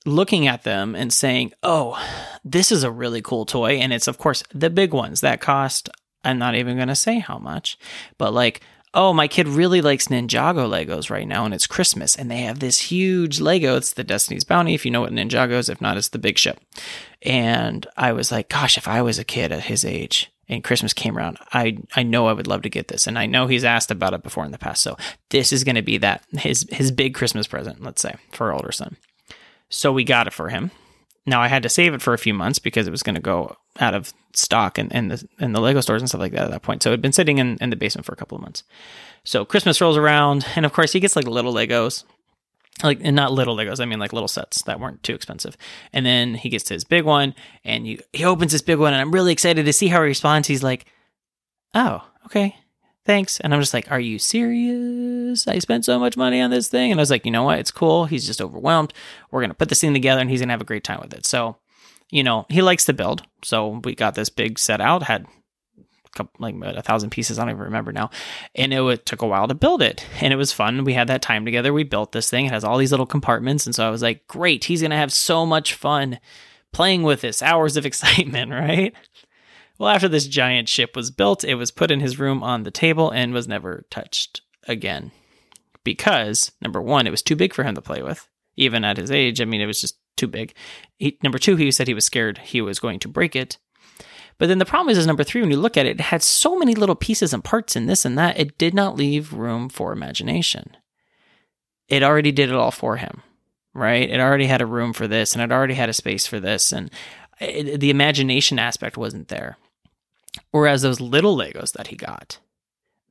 looking 0.04 0.46
at 0.46 0.64
them 0.64 0.94
and 0.94 1.12
saying, 1.12 1.52
"Oh, 1.62 1.98
this 2.44 2.70
is 2.70 2.82
a 2.82 2.90
really 2.90 3.22
cool 3.22 3.46
toy," 3.46 3.76
and 3.76 3.92
it's 3.92 4.08
of 4.08 4.18
course 4.18 4.42
the 4.52 4.70
big 4.70 4.92
ones 4.92 5.20
that 5.20 5.40
cost. 5.40 5.88
I'm 6.24 6.38
not 6.38 6.54
even 6.54 6.76
going 6.76 6.88
to 6.88 6.96
say 6.96 7.18
how 7.18 7.38
much, 7.38 7.78
but 8.16 8.32
like 8.32 8.62
oh, 8.94 9.12
my 9.12 9.26
kid 9.26 9.48
really 9.48 9.80
likes 9.80 10.06
Ninjago 10.08 10.68
Legos 10.68 11.10
right 11.10 11.26
now, 11.26 11.44
and 11.44 11.52
it's 11.52 11.66
Christmas, 11.66 12.14
and 12.14 12.30
they 12.30 12.42
have 12.42 12.60
this 12.60 12.78
huge 12.80 13.40
Lego. 13.40 13.76
It's 13.76 13.92
the 13.92 14.04
Destiny's 14.04 14.44
Bounty, 14.44 14.74
if 14.74 14.84
you 14.84 14.90
know 14.90 15.00
what 15.00 15.12
Ninjago 15.12 15.52
is. 15.52 15.68
If 15.68 15.80
not, 15.80 15.96
it's 15.96 16.08
the 16.08 16.18
big 16.18 16.38
ship. 16.38 16.60
And 17.20 17.86
I 17.96 18.12
was 18.12 18.30
like, 18.30 18.48
gosh, 18.48 18.78
if 18.78 18.86
I 18.86 19.02
was 19.02 19.18
a 19.18 19.24
kid 19.24 19.50
at 19.52 19.64
his 19.64 19.84
age 19.84 20.30
and 20.48 20.62
Christmas 20.62 20.92
came 20.92 21.18
around, 21.18 21.38
I 21.52 21.78
I 21.96 22.02
know 22.04 22.28
I 22.28 22.32
would 22.32 22.46
love 22.46 22.62
to 22.62 22.70
get 22.70 22.88
this, 22.88 23.06
and 23.06 23.18
I 23.18 23.26
know 23.26 23.46
he's 23.46 23.64
asked 23.64 23.90
about 23.90 24.14
it 24.14 24.22
before 24.22 24.44
in 24.44 24.52
the 24.52 24.58
past. 24.58 24.82
So 24.82 24.96
this 25.30 25.52
is 25.52 25.64
going 25.64 25.76
to 25.76 25.82
be 25.82 25.98
that 25.98 26.24
his 26.32 26.66
his 26.70 26.92
big 26.92 27.14
Christmas 27.14 27.46
present, 27.46 27.82
let's 27.82 28.00
say, 28.00 28.14
for 28.32 28.52
older 28.52 28.72
son. 28.72 28.96
So 29.74 29.92
we 29.92 30.04
got 30.04 30.26
it 30.26 30.32
for 30.32 30.48
him. 30.48 30.70
Now 31.26 31.40
I 31.40 31.48
had 31.48 31.62
to 31.62 31.68
save 31.68 31.94
it 31.94 32.02
for 32.02 32.14
a 32.14 32.18
few 32.18 32.34
months 32.34 32.58
because 32.58 32.86
it 32.86 32.90
was 32.90 33.02
going 33.02 33.14
to 33.14 33.20
go 33.20 33.56
out 33.80 33.94
of 33.94 34.12
stock 34.34 34.78
in, 34.78 34.90
in 34.90 35.08
the 35.08 35.26
in 35.38 35.52
the 35.52 35.60
Lego 35.60 35.80
stores 35.80 36.02
and 36.02 36.08
stuff 36.08 36.20
like 36.20 36.32
that 36.32 36.44
at 36.44 36.50
that 36.50 36.62
point. 36.62 36.82
So 36.82 36.90
it 36.90 36.92
had 36.92 37.02
been 37.02 37.12
sitting 37.12 37.38
in, 37.38 37.56
in 37.60 37.70
the 37.70 37.76
basement 37.76 38.04
for 38.04 38.12
a 38.12 38.16
couple 38.16 38.36
of 38.36 38.42
months. 38.42 38.62
So 39.24 39.44
Christmas 39.44 39.80
rolls 39.80 39.96
around, 39.96 40.46
and 40.54 40.66
of 40.66 40.72
course 40.72 40.92
he 40.92 41.00
gets 41.00 41.16
like 41.16 41.26
little 41.26 41.52
Legos. 41.52 42.04
Like 42.82 43.00
and 43.02 43.14
not 43.14 43.32
little 43.32 43.56
Legos, 43.56 43.80
I 43.80 43.84
mean 43.84 44.00
like 44.00 44.12
little 44.12 44.28
sets 44.28 44.62
that 44.62 44.80
weren't 44.80 45.02
too 45.02 45.14
expensive. 45.14 45.56
And 45.92 46.04
then 46.04 46.34
he 46.34 46.48
gets 46.48 46.64
to 46.64 46.74
his 46.74 46.84
big 46.84 47.04
one 47.04 47.34
and 47.64 47.86
you 47.86 48.00
he 48.12 48.24
opens 48.24 48.50
this 48.50 48.62
big 48.62 48.78
one 48.78 48.92
and 48.92 49.00
I'm 49.00 49.12
really 49.12 49.32
excited 49.32 49.64
to 49.64 49.72
see 49.72 49.86
how 49.86 50.02
he 50.02 50.08
responds. 50.08 50.48
He's 50.48 50.64
like, 50.64 50.86
Oh, 51.72 52.04
okay 52.26 52.56
thanks. 53.04 53.40
And 53.40 53.54
I'm 53.54 53.60
just 53.60 53.74
like, 53.74 53.90
are 53.90 54.00
you 54.00 54.18
serious? 54.18 55.46
I 55.46 55.58
spent 55.58 55.84
so 55.84 55.98
much 55.98 56.16
money 56.16 56.40
on 56.40 56.50
this 56.50 56.68
thing. 56.68 56.90
And 56.90 57.00
I 57.00 57.02
was 57.02 57.10
like, 57.10 57.24
you 57.24 57.30
know 57.30 57.42
what? 57.42 57.58
It's 57.58 57.70
cool. 57.70 58.06
He's 58.06 58.26
just 58.26 58.40
overwhelmed. 58.40 58.92
We're 59.30 59.40
going 59.40 59.50
to 59.50 59.56
put 59.56 59.68
this 59.68 59.80
thing 59.80 59.92
together 59.92 60.20
and 60.20 60.30
he's 60.30 60.40
going 60.40 60.48
to 60.48 60.52
have 60.52 60.60
a 60.60 60.66
great 60.66 60.84
time 60.84 61.00
with 61.00 61.14
it. 61.14 61.26
So, 61.26 61.56
you 62.10 62.22
know, 62.22 62.46
he 62.48 62.62
likes 62.62 62.84
to 62.86 62.92
build. 62.92 63.22
So 63.42 63.80
we 63.84 63.94
got 63.94 64.14
this 64.14 64.30
big 64.30 64.58
set 64.58 64.80
out, 64.80 65.02
had 65.02 65.26
a 65.76 66.10
couple, 66.16 66.32
like 66.38 66.54
a 66.76 66.82
thousand 66.82 67.10
pieces. 67.10 67.38
I 67.38 67.42
don't 67.42 67.50
even 67.50 67.62
remember 67.62 67.92
now. 67.92 68.10
And 68.54 68.72
it, 68.72 68.80
it 68.80 69.06
took 69.06 69.22
a 69.22 69.26
while 69.26 69.48
to 69.48 69.54
build 69.54 69.82
it. 69.82 70.06
And 70.20 70.32
it 70.32 70.36
was 70.36 70.52
fun. 70.52 70.84
We 70.84 70.94
had 70.94 71.08
that 71.08 71.22
time 71.22 71.44
together. 71.44 71.72
We 71.72 71.84
built 71.84 72.12
this 72.12 72.30
thing. 72.30 72.46
It 72.46 72.52
has 72.52 72.64
all 72.64 72.78
these 72.78 72.92
little 72.92 73.06
compartments. 73.06 73.66
And 73.66 73.74
so 73.74 73.86
I 73.86 73.90
was 73.90 74.02
like, 74.02 74.26
great. 74.26 74.64
He's 74.64 74.80
going 74.80 74.90
to 74.90 74.96
have 74.96 75.12
so 75.12 75.44
much 75.44 75.74
fun 75.74 76.20
playing 76.72 77.02
with 77.02 77.20
this. 77.20 77.42
Hours 77.42 77.76
of 77.76 77.86
excitement, 77.86 78.50
right? 78.50 78.94
Well, 79.78 79.88
after 79.88 80.08
this 80.08 80.26
giant 80.26 80.68
ship 80.68 80.94
was 80.94 81.10
built, 81.10 81.44
it 81.44 81.56
was 81.56 81.70
put 81.70 81.90
in 81.90 82.00
his 82.00 82.18
room 82.18 82.42
on 82.42 82.62
the 82.62 82.70
table 82.70 83.10
and 83.10 83.32
was 83.32 83.48
never 83.48 83.86
touched 83.90 84.42
again. 84.68 85.10
Because, 85.82 86.52
number 86.62 86.80
one, 86.80 87.06
it 87.06 87.10
was 87.10 87.22
too 87.22 87.36
big 87.36 87.52
for 87.52 87.64
him 87.64 87.74
to 87.74 87.82
play 87.82 88.02
with, 88.02 88.28
even 88.56 88.84
at 88.84 88.96
his 88.96 89.10
age. 89.10 89.40
I 89.40 89.44
mean, 89.44 89.60
it 89.60 89.66
was 89.66 89.80
just 89.80 89.98
too 90.16 90.28
big. 90.28 90.54
He, 90.96 91.18
number 91.22 91.38
two, 91.38 91.56
he 91.56 91.70
said 91.70 91.88
he 91.88 91.94
was 91.94 92.06
scared 92.06 92.38
he 92.38 92.60
was 92.60 92.78
going 92.78 93.00
to 93.00 93.08
break 93.08 93.36
it. 93.36 93.58
But 94.38 94.48
then 94.48 94.58
the 94.58 94.64
problem 94.64 94.90
is, 94.90 94.98
is 94.98 95.06
number 95.06 95.24
three, 95.24 95.40
when 95.40 95.50
you 95.50 95.56
look 95.56 95.76
at 95.76 95.86
it, 95.86 96.00
it 96.00 96.04
had 96.04 96.22
so 96.22 96.58
many 96.58 96.74
little 96.74 96.96
pieces 96.96 97.32
and 97.32 97.44
parts 97.44 97.76
and 97.76 97.88
this 97.88 98.04
and 98.04 98.18
that, 98.18 98.38
it 98.38 98.58
did 98.58 98.74
not 98.74 98.96
leave 98.96 99.32
room 99.32 99.68
for 99.68 99.92
imagination. 99.92 100.76
It 101.88 102.02
already 102.02 102.32
did 102.32 102.48
it 102.48 102.54
all 102.54 102.70
for 102.70 102.96
him, 102.96 103.22
right? 103.74 104.08
It 104.08 104.20
already 104.20 104.46
had 104.46 104.62
a 104.62 104.66
room 104.66 104.92
for 104.92 105.06
this 105.06 105.34
and 105.34 105.42
it 105.42 105.52
already 105.52 105.74
had 105.74 105.88
a 105.88 105.92
space 105.92 106.26
for 106.26 106.40
this. 106.40 106.72
And 106.72 106.90
it, 107.40 107.80
the 107.80 107.90
imagination 107.90 108.58
aspect 108.58 108.96
wasn't 108.96 109.28
there. 109.28 109.56
Whereas 110.50 110.82
those 110.82 111.00
little 111.00 111.36
Legos 111.36 111.72
that 111.72 111.88
he 111.88 111.96
got 111.96 112.38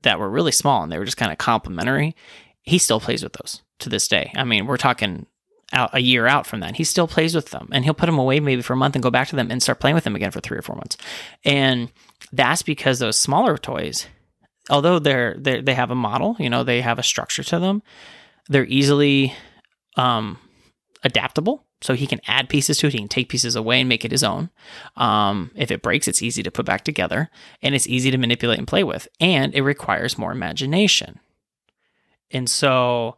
that 0.01 0.19
were 0.19 0.29
really 0.29 0.51
small 0.51 0.83
and 0.83 0.91
they 0.91 0.97
were 0.97 1.05
just 1.05 1.17
kind 1.17 1.31
of 1.31 1.37
complimentary, 1.37 2.15
he 2.61 2.77
still 2.77 2.99
plays 2.99 3.23
with 3.23 3.33
those 3.33 3.61
to 3.79 3.89
this 3.89 4.07
day. 4.07 4.31
I 4.35 4.43
mean, 4.43 4.65
we're 4.65 4.77
talking 4.77 5.25
out 5.71 5.89
a 5.93 5.99
year 5.99 6.27
out 6.27 6.45
from 6.45 6.59
that. 6.59 6.75
He 6.75 6.83
still 6.83 7.07
plays 7.07 7.35
with 7.35 7.49
them 7.49 7.69
and 7.71 7.83
he'll 7.83 7.93
put 7.93 8.05
them 8.05 8.19
away 8.19 8.39
maybe 8.39 8.61
for 8.61 8.73
a 8.73 8.77
month 8.77 8.95
and 8.95 9.03
go 9.03 9.09
back 9.09 9.27
to 9.29 9.35
them 9.35 9.49
and 9.49 9.61
start 9.61 9.79
playing 9.79 9.95
with 9.95 10.03
them 10.03 10.15
again 10.15 10.31
for 10.31 10.39
three 10.39 10.57
or 10.57 10.61
four 10.61 10.75
months. 10.75 10.97
And 11.43 11.91
that's 12.31 12.61
because 12.61 12.99
those 12.99 13.17
smaller 13.17 13.57
toys, 13.57 14.07
although 14.69 14.99
they're, 14.99 15.35
they're 15.37 15.61
they 15.61 15.73
have 15.73 15.91
a 15.91 15.95
model, 15.95 16.35
you 16.39 16.49
know, 16.49 16.63
they 16.63 16.81
have 16.81 16.99
a 16.99 17.03
structure 17.03 17.43
to 17.43 17.59
them, 17.59 17.81
they're 18.49 18.65
easily 18.65 19.33
um, 19.97 20.37
adaptable 21.03 21.65
so 21.81 21.93
he 21.93 22.07
can 22.07 22.21
add 22.27 22.49
pieces 22.49 22.77
to 22.77 22.87
it. 22.87 22.93
He 22.93 22.99
can 22.99 23.07
take 23.07 23.29
pieces 23.29 23.55
away 23.55 23.79
and 23.79 23.89
make 23.89 24.05
it 24.05 24.11
his 24.11 24.23
own. 24.23 24.49
Um, 24.95 25.51
if 25.55 25.69
it 25.69 25.81
breaks, 25.81 26.07
it's 26.07 26.21
easy 26.21 26.41
to 26.43 26.51
put 26.51 26.65
back 26.65 26.83
together 26.83 27.29
and 27.61 27.75
it's 27.75 27.87
easy 27.87 28.09
to 28.11 28.17
manipulate 28.17 28.57
and 28.57 28.67
play 28.67 28.83
with. 28.83 29.07
And 29.19 29.53
it 29.53 29.61
requires 29.61 30.17
more 30.17 30.31
imagination. 30.31 31.19
And 32.31 32.49
so, 32.49 33.17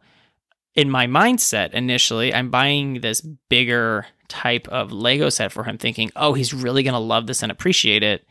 in 0.74 0.90
my 0.90 1.06
mindset, 1.06 1.72
initially, 1.72 2.34
I'm 2.34 2.50
buying 2.50 3.00
this 3.00 3.22
bigger 3.22 4.06
type 4.28 4.68
of 4.68 4.92
Lego 4.92 5.30
set 5.30 5.52
for 5.52 5.64
him, 5.64 5.78
thinking, 5.78 6.10
oh, 6.16 6.34
he's 6.34 6.52
really 6.52 6.82
going 6.82 6.92
to 6.92 6.98
love 6.98 7.26
this 7.26 7.42
and 7.42 7.50
appreciate 7.50 8.02
it. 8.02 8.26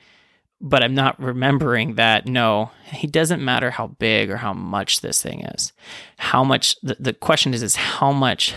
But 0.61 0.83
I'm 0.83 0.93
not 0.93 1.19
remembering 1.19 1.95
that 1.95 2.27
no, 2.27 2.71
he 2.85 3.07
doesn't 3.07 3.43
matter 3.43 3.71
how 3.71 3.87
big 3.87 4.29
or 4.29 4.37
how 4.37 4.53
much 4.53 5.01
this 5.01 5.21
thing 5.21 5.41
is. 5.41 5.73
How 6.17 6.43
much, 6.43 6.79
the, 6.81 6.95
the 6.99 7.13
question 7.13 7.53
is, 7.53 7.63
is 7.63 7.75
how 7.75 8.11
much 8.11 8.53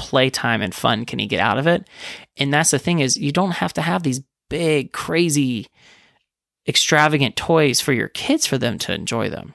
playtime 0.00 0.62
and 0.62 0.74
fun 0.74 1.04
can 1.04 1.18
he 1.18 1.26
get 1.26 1.40
out 1.40 1.58
of 1.58 1.66
it? 1.66 1.86
And 2.38 2.52
that's 2.52 2.70
the 2.70 2.78
thing 2.78 3.00
is 3.00 3.18
you 3.18 3.32
don't 3.32 3.52
have 3.52 3.74
to 3.74 3.82
have 3.82 4.02
these 4.02 4.22
big, 4.48 4.92
crazy, 4.92 5.66
extravagant 6.66 7.36
toys 7.36 7.82
for 7.82 7.92
your 7.92 8.08
kids 8.08 8.46
for 8.46 8.56
them 8.56 8.78
to 8.78 8.94
enjoy 8.94 9.28
them. 9.28 9.54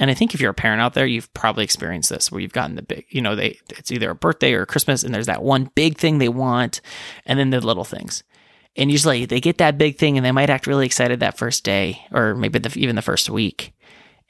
And 0.00 0.10
I 0.10 0.14
think 0.14 0.32
if 0.32 0.40
you're 0.40 0.50
a 0.50 0.54
parent 0.54 0.80
out 0.80 0.94
there, 0.94 1.06
you've 1.06 1.32
probably 1.34 1.64
experienced 1.64 2.08
this 2.08 2.32
where 2.32 2.40
you've 2.40 2.54
gotten 2.54 2.76
the 2.76 2.82
big, 2.82 3.04
you 3.10 3.20
know, 3.20 3.36
they 3.36 3.58
it's 3.68 3.92
either 3.92 4.10
a 4.10 4.14
birthday 4.14 4.54
or 4.54 4.62
a 4.62 4.66
Christmas 4.66 5.04
and 5.04 5.14
there's 5.14 5.26
that 5.26 5.42
one 5.42 5.70
big 5.74 5.98
thing 5.98 6.16
they 6.16 6.30
want 6.30 6.80
and 7.26 7.38
then 7.38 7.50
the 7.50 7.60
little 7.60 7.84
things. 7.84 8.24
And 8.74 8.90
usually 8.90 9.26
they 9.26 9.40
get 9.40 9.58
that 9.58 9.76
big 9.76 9.98
thing 9.98 10.16
and 10.16 10.24
they 10.24 10.32
might 10.32 10.48
act 10.48 10.66
really 10.66 10.86
excited 10.86 11.20
that 11.20 11.36
first 11.36 11.62
day 11.62 12.06
or 12.10 12.34
maybe 12.34 12.58
the, 12.58 12.76
even 12.78 12.96
the 12.96 13.02
first 13.02 13.28
week 13.28 13.74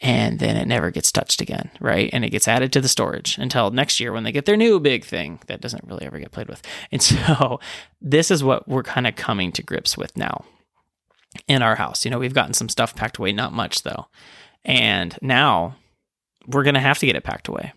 and 0.03 0.41
then 0.41 0.57
it 0.57 0.67
never 0.67 0.91
gets 0.91 1.13
touched 1.13 1.41
again, 1.41 1.71
right? 1.81 2.11
And 2.13 2.25
it 2.25 2.31
gets 2.31 2.49
added 2.49 2.73
to 2.73 2.81
the 2.81 2.89
storage 2.89 3.39
until 3.39 3.71
next 3.71 4.01
year 4.01 4.13
when 4.13 4.25
they 4.25 4.33
get 4.33 4.47
their 4.47 4.57
new 4.57 4.81
big 4.81 5.05
thing 5.05 5.39
that 5.47 5.61
doesn't 5.61 5.85
really 5.85 6.05
ever 6.05 6.19
get 6.19 6.33
played 6.33 6.49
with. 6.49 6.61
And 6.91 7.01
so 7.03 7.61
this 8.01 8.31
is 8.33 8.43
what 8.43 8.69
we're 8.69 8.83
kind 8.83 9.07
of 9.07 9.15
coming 9.15 9.53
to 9.53 9.63
grips 9.63 9.97
with 9.97 10.17
now 10.17 10.45
in 11.47 11.63
our 11.63 11.77
house. 11.77 12.05
You 12.05 12.11
know, 12.11 12.19
we've 12.19 12.35
gotten 12.35 12.53
some 12.53 12.69
stuff 12.69 12.97
packed 12.97 13.19
away, 13.19 13.31
not 13.31 13.53
much 13.53 13.85
though. 13.85 14.09
And 14.65 15.17
now 15.23 15.77
we're 16.49 16.65
going 16.65 16.75
to 16.75 16.81
have 16.81 16.99
to 16.99 17.07
get 17.07 17.17
it 17.17 17.25
packed 17.25 17.47
away 17.47 17.73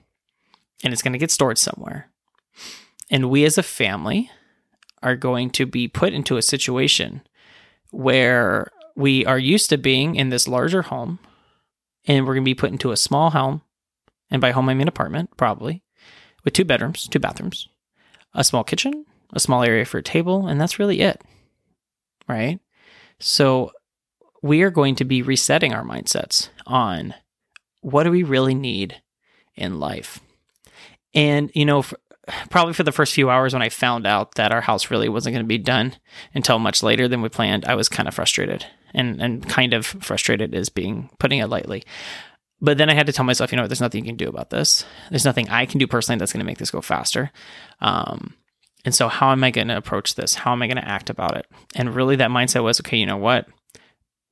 and 0.83 0.91
it's 0.91 1.03
going 1.03 1.13
to 1.13 1.19
get 1.19 1.31
stored 1.31 1.59
somewhere. 1.59 2.09
And 3.11 3.29
we 3.29 3.45
as 3.45 3.59
a 3.59 3.63
family 3.63 4.31
are 5.03 5.15
going 5.15 5.51
to 5.51 5.67
be 5.67 5.87
put 5.87 6.11
into 6.11 6.37
a 6.37 6.41
situation 6.41 7.21
where 7.91 8.71
we 8.95 9.23
are 9.27 9.37
used 9.37 9.69
to 9.69 9.77
being 9.77 10.15
in 10.15 10.29
this 10.29 10.47
larger 10.47 10.81
home 10.81 11.19
and 12.07 12.25
we're 12.25 12.33
going 12.33 12.43
to 12.43 12.49
be 12.49 12.55
put 12.55 12.71
into 12.71 12.91
a 12.91 12.97
small 12.97 13.31
home. 13.31 13.61
And 14.29 14.41
by 14.41 14.51
home, 14.51 14.69
I 14.69 14.73
mean 14.73 14.87
apartment, 14.87 15.37
probably, 15.37 15.83
with 16.43 16.53
two 16.53 16.65
bedrooms, 16.65 17.07
two 17.07 17.19
bathrooms, 17.19 17.67
a 18.33 18.43
small 18.43 18.63
kitchen, 18.63 19.05
a 19.33 19.39
small 19.39 19.63
area 19.63 19.85
for 19.85 19.99
a 19.99 20.03
table, 20.03 20.47
and 20.47 20.59
that's 20.59 20.79
really 20.79 21.01
it. 21.01 21.21
Right? 22.27 22.59
So 23.19 23.71
we 24.41 24.61
are 24.63 24.71
going 24.71 24.95
to 24.95 25.05
be 25.05 25.21
resetting 25.21 25.73
our 25.73 25.83
mindsets 25.83 26.49
on 26.65 27.13
what 27.81 28.03
do 28.03 28.11
we 28.11 28.23
really 28.23 28.55
need 28.55 29.01
in 29.55 29.79
life. 29.79 30.19
And, 31.13 31.51
you 31.53 31.65
know, 31.65 31.81
for, 31.81 31.97
probably 32.49 32.73
for 32.73 32.83
the 32.83 32.91
first 32.91 33.13
few 33.13 33.29
hours 33.29 33.53
when 33.53 33.61
I 33.61 33.69
found 33.69 34.05
out 34.05 34.35
that 34.35 34.51
our 34.51 34.61
house 34.61 34.91
really 34.91 35.07
wasn't 35.07 35.33
going 35.33 35.45
to 35.45 35.47
be 35.47 35.57
done 35.57 35.95
until 36.33 36.59
much 36.59 36.83
later 36.83 37.07
than 37.07 37.21
we 37.21 37.29
planned, 37.29 37.65
I 37.65 37.75
was 37.75 37.89
kind 37.89 38.07
of 38.07 38.15
frustrated 38.15 38.65
and 38.95 39.21
and 39.21 39.47
kind 39.47 39.73
of 39.73 39.85
frustrated 39.85 40.55
is 40.55 40.69
being 40.69 41.09
putting 41.19 41.39
it 41.39 41.47
lightly. 41.47 41.83
But 42.61 42.77
then 42.77 42.89
I 42.89 42.93
had 42.93 43.05
to 43.07 43.13
tell 43.13 43.25
myself, 43.25 43.51
you 43.51 43.57
know, 43.57 43.63
what, 43.63 43.67
there's 43.69 43.81
nothing 43.81 44.03
you 44.03 44.09
can 44.09 44.17
do 44.17 44.29
about 44.29 44.49
this. 44.49 44.85
There's 45.09 45.25
nothing 45.25 45.49
I 45.49 45.65
can 45.65 45.77
do 45.77 45.87
personally 45.87 46.17
that's 46.17 46.31
going 46.31 46.39
to 46.39 46.45
make 46.45 46.57
this 46.57 46.71
go 46.71 46.81
faster. 46.81 47.31
Um, 47.81 48.33
and 48.85 48.95
so, 48.95 49.07
how 49.07 49.31
am 49.31 49.43
I 49.43 49.51
going 49.51 49.67
to 49.67 49.77
approach 49.77 50.15
this? 50.15 50.35
How 50.35 50.53
am 50.53 50.61
I 50.61 50.67
going 50.67 50.77
to 50.77 50.87
act 50.87 51.09
about 51.09 51.37
it? 51.37 51.47
And 51.75 51.93
really, 51.93 52.15
that 52.15 52.29
mindset 52.29 52.63
was, 52.63 52.79
okay, 52.79 52.97
you 52.97 53.05
know 53.05 53.17
what? 53.17 53.47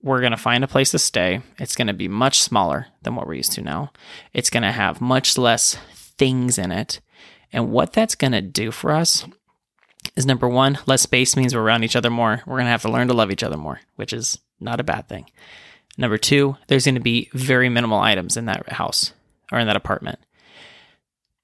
We're 0.02 0.20
going 0.20 0.32
to 0.32 0.38
find 0.38 0.64
a 0.64 0.68
place 0.68 0.92
to 0.92 1.00
stay. 1.00 1.42
It's 1.60 1.76
going 1.76 1.88
to 1.88 1.94
be 1.94 2.08
much 2.08 2.40
smaller 2.42 2.88
than 3.04 3.16
what 3.16 3.26
we're 3.26 3.36
used 3.36 3.54
to 3.54 3.62
now. 3.62 3.92
It's 4.34 4.50
going 4.50 4.64
to 4.64 4.72
have 4.72 5.02
much 5.02 5.38
less 5.38 5.78
things 5.94 6.58
in 6.58 6.72
it. 6.72 7.00
And 7.52 7.72
what 7.72 7.94
that's 7.94 8.16
going 8.16 8.34
to 8.34 8.42
do 8.42 8.72
for 8.72 8.92
us 8.92 9.26
is 10.16 10.26
number 10.26 10.48
one, 10.48 10.78
less 10.86 11.02
space 11.02 11.36
means 11.36 11.56
we're 11.56 11.62
around 11.62 11.84
each 11.84 11.96
other 11.96 12.10
more. 12.10 12.42
We're 12.46 12.58
going 12.58 12.66
to 12.66 12.72
have 12.72 12.82
to 12.84 12.92
learn 12.92 13.08
to 13.08 13.14
love 13.14 13.32
each 13.32 13.44
other 13.44 13.58
more, 13.58 13.80
which 13.96 14.14
is 14.14 14.40
not 14.60 14.80
a 14.80 14.84
bad 14.84 15.08
thing. 15.08 15.30
Number 15.98 16.18
two, 16.18 16.58
there's 16.68 16.86
going 16.86 16.96
to 16.96 17.02
be 17.02 17.30
very 17.34 17.70
minimal 17.70 18.00
items 18.00 18.38
in 18.38 18.46
that 18.46 18.68
house 18.74 19.14
or 19.52 19.60
in 19.60 19.68
that 19.68 19.76
apartment. 19.76 20.20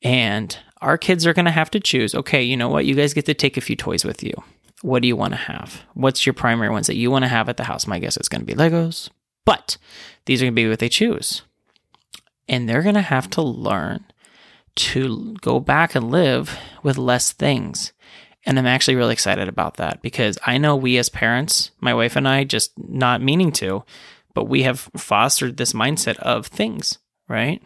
And 0.01 0.57
our 0.81 0.97
kids 0.97 1.27
are 1.27 1.33
going 1.33 1.45
to 1.45 1.51
have 1.51 1.69
to 1.71 1.79
choose 1.79 2.15
okay, 2.15 2.41
you 2.41 2.57
know 2.57 2.69
what? 2.69 2.85
You 2.85 2.95
guys 2.95 3.13
get 3.13 3.25
to 3.25 3.33
take 3.33 3.57
a 3.57 3.61
few 3.61 3.75
toys 3.75 4.05
with 4.05 4.23
you. 4.23 4.33
What 4.81 5.01
do 5.01 5.07
you 5.07 5.15
want 5.15 5.33
to 5.33 5.39
have? 5.39 5.83
What's 5.93 6.25
your 6.25 6.33
primary 6.33 6.69
ones 6.69 6.87
that 6.87 6.95
you 6.95 7.11
want 7.11 7.23
to 7.23 7.29
have 7.29 7.49
at 7.49 7.57
the 7.57 7.65
house? 7.65 7.85
My 7.85 7.99
guess 7.99 8.17
is 8.17 8.29
going 8.29 8.41
to 8.41 8.45
be 8.45 8.53
Legos, 8.53 9.09
but 9.45 9.77
these 10.25 10.41
are 10.41 10.45
going 10.45 10.53
to 10.53 10.61
be 10.61 10.69
what 10.69 10.79
they 10.79 10.89
choose. 10.89 11.41
And 12.47 12.67
they're 12.67 12.81
going 12.81 12.95
to 12.95 13.01
have 13.01 13.29
to 13.31 13.41
learn 13.41 14.05
to 14.75 15.35
go 15.41 15.59
back 15.59 15.95
and 15.95 16.09
live 16.09 16.57
with 16.81 16.97
less 16.97 17.33
things. 17.33 17.91
And 18.49 18.57
I'm 18.57 18.65
actually 18.65 18.95
really 18.95 19.13
excited 19.13 19.47
about 19.47 19.77
that 19.77 20.01
because 20.01 20.39
I 20.43 20.57
know 20.57 20.75
we 20.75 20.97
as 20.97 21.07
parents, 21.07 21.69
my 21.81 21.93
wife 21.93 22.15
and 22.15 22.27
I, 22.27 22.45
just 22.45 22.71
not 22.79 23.21
meaning 23.21 23.51
to, 23.53 23.83
but 24.33 24.45
we 24.45 24.63
have 24.63 24.89
fostered 24.97 25.57
this 25.57 25.73
mindset 25.73 26.17
of 26.17 26.47
things, 26.47 26.97
right? 27.27 27.61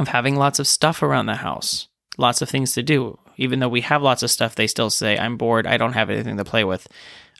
Of 0.00 0.08
having 0.08 0.36
lots 0.36 0.58
of 0.58 0.66
stuff 0.66 1.02
around 1.02 1.26
the 1.26 1.34
house, 1.34 1.88
lots 2.16 2.40
of 2.40 2.48
things 2.48 2.72
to 2.72 2.82
do. 2.82 3.18
Even 3.36 3.58
though 3.58 3.68
we 3.68 3.82
have 3.82 4.02
lots 4.02 4.22
of 4.22 4.30
stuff, 4.30 4.54
they 4.54 4.66
still 4.66 4.88
say, 4.88 5.18
I'm 5.18 5.36
bored. 5.36 5.66
I 5.66 5.76
don't 5.76 5.92
have 5.92 6.08
anything 6.08 6.38
to 6.38 6.44
play 6.44 6.64
with. 6.64 6.88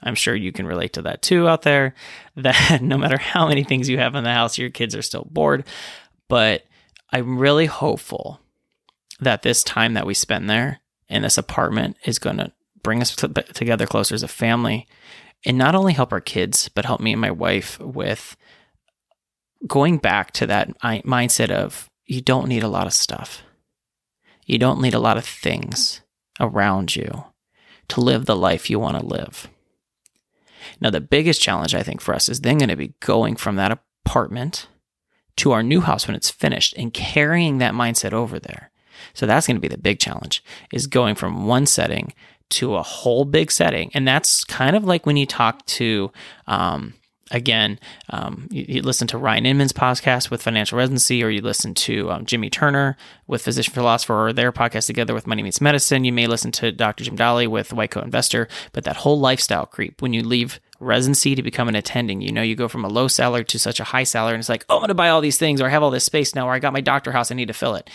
I'm 0.03 0.15
sure 0.15 0.35
you 0.35 0.53
can 0.53 0.67
relate 0.67 0.93
to 0.93 1.03
that 1.03 1.23
too 1.23 1.49
out 1.49 1.63
there. 1.63 1.95
That 2.37 2.83
no 2.83 2.99
matter 2.99 3.17
how 3.17 3.49
many 3.49 3.65
things 3.65 3.89
you 3.89 3.97
have 3.97 4.15
in 4.15 4.25
the 4.25 4.31
house, 4.31 4.59
your 4.59 4.69
kids 4.69 4.95
are 4.95 5.01
still 5.01 5.27
bored. 5.31 5.65
But 6.29 6.67
I'm 7.11 7.39
really 7.39 7.67
hopeful 7.67 8.41
that 9.21 9.41
this 9.41 9.63
time 9.63 9.95
that 9.95 10.05
we 10.05 10.13
spend 10.13 10.51
there 10.51 10.82
in 11.13 11.23
this 11.23 11.39
apartment 11.39 11.97
is 12.05 12.19
going 12.19 12.39
to 12.39 12.53
bring 12.83 13.01
us 13.01 13.15
t- 13.15 13.29
together 13.29 13.87
closer 13.87 14.15
as 14.15 14.23
a 14.23 14.29
family 14.29 14.89
and 15.45 15.59
not 15.59 15.75
only 15.75 15.93
help 15.93 16.13
our 16.13 16.21
kids, 16.21 16.69
but 16.69 16.85
help 16.85 17.01
me 17.01 17.13
and 17.13 17.21
my 17.21 17.31
wife 17.31 17.79
with 17.81 18.37
going 19.67 19.99
back 19.99 20.33
to 20.33 20.47
that 20.47 20.77
mindset 20.81 21.51
of 21.51 21.89
you 22.07 22.21
don't 22.21 22.49
need 22.49 22.63
a 22.63 22.69
lot 22.69 22.87
of 22.87 22.93
stuff. 22.93 23.43
You 24.47 24.59
don't 24.59 24.81
need 24.81 24.95
a 24.95 24.99
lot 24.99 25.17
of 25.17 25.25
things 25.25 26.01
around 26.41 26.97
you 26.97 27.25
to 27.89 28.01
live 28.01 28.27
the 28.27 28.37
life 28.37 28.71
you 28.71 28.79
want 28.79 28.99
to 28.99 29.07
live. 29.07 29.49
Now, 30.81 30.91
the 30.91 31.01
biggest 31.01 31.41
challenge 31.41 31.75
I 31.75 31.83
think 31.83 32.01
for 32.01 32.15
us 32.15 32.29
is 32.29 32.41
then 32.41 32.59
going 32.59 32.69
to 32.69 32.77
be 32.77 32.95
going 33.01 33.37
from 33.37 33.57
that 33.57 33.79
apartment 34.05 34.69
to 35.37 35.53
our 35.53 35.63
new 35.63 35.81
house 35.81 36.07
when 36.07 36.17
it's 36.17 36.31
finished 36.31 36.75
and 36.77 36.93
carrying 36.95 37.59
that 37.59 37.75
mindset 37.75 38.13
over 38.13 38.39
there. 38.39 38.72
So 39.15 39.27
that's 39.27 39.47
going 39.47 39.57
to 39.57 39.61
be 39.61 39.69
the 39.69 39.79
big 39.79 39.99
challenge 39.99 40.43
is 40.73 40.87
going 40.87 41.15
from 41.15 41.47
one 41.47 41.67
setting 41.67 42.13
to 42.51 42.77
a 42.77 42.83
whole 42.83 43.25
big 43.25 43.51
setting. 43.51 43.91
And 43.95 44.07
that's 44.07 44.45
kind 44.45 44.77
of 44.77 44.85
like 44.85 45.07
when 45.07 45.17
you 45.17 45.27
talk 45.27 45.65
to, 45.67 46.13
um, 46.47 46.95
again, 47.31 47.81
um, 48.11 48.47
you, 48.51 48.65
you, 48.69 48.83
listen 48.83 49.09
to 49.09 49.19
Ryan 49.19 49.47
Inman's 49.47 49.73
podcast 49.73 50.31
with 50.31 50.43
Financial 50.43 50.77
Residency, 50.77 51.25
or 51.25 51.31
you 51.31 51.41
listen 51.41 51.73
to 51.75 52.11
um, 52.11 52.27
Jimmy 52.27 52.51
Turner 52.51 52.97
with 53.27 53.43
Physician 53.43 53.73
Philosopher, 53.73 54.27
or 54.27 54.33
their 54.33 54.53
podcast 54.53 54.87
together 54.87 55.15
with 55.15 55.27
Money 55.27 55.43
Meets 55.43 55.63
Medicine. 55.63 56.05
You 56.05 56.13
may 56.13 56.27
listen 56.27 56.53
to 56.53 56.73
Dr. 56.73 57.05
Jim 57.05 57.17
Dahle 57.17 57.49
with 57.49 57.73
White 57.73 57.91
Coat 57.91 58.05
Investor, 58.05 58.49
but 58.73 58.85
that 58.85 58.97
whole 58.97 59.19
lifestyle 59.19 59.65
creep 59.65 60.03
when 60.03 60.13
you 60.13 60.23
leave 60.23 60.61
residency 60.79 61.35
to 61.35 61.43
become 61.43 61.69
an 61.69 61.77
attending, 61.77 62.21
you 62.21 62.33
know, 62.33 62.43
you 62.43 62.55
go 62.55 62.69
from 62.69 62.85
a 62.85 62.89
low 62.89 63.09
salary 63.09 63.45
to 63.47 63.59
such 63.59 63.81
a 63.81 63.85
high 63.85 64.05
salary, 64.05 64.35
and 64.35 64.41
it's 64.41 64.49
like, 64.49 64.67
oh, 64.69 64.77
I'm 64.77 64.81
going 64.81 64.89
to 64.89 64.95
buy 64.95 65.09
all 65.09 65.23
these 65.23 65.39
things, 65.39 65.61
or 65.61 65.67
I 65.67 65.71
have 65.71 65.83
all 65.83 65.91
this 65.91 66.05
space 66.05 66.35
now, 66.35 66.49
or 66.49 66.53
I 66.53 66.59
got 66.59 66.75
my 66.75 66.81
doctor 66.83 67.13
house, 67.13 67.31
I 67.31 67.35
need 67.35 67.49
to 67.49 67.55
fill 67.55 67.77
it. 67.77 67.89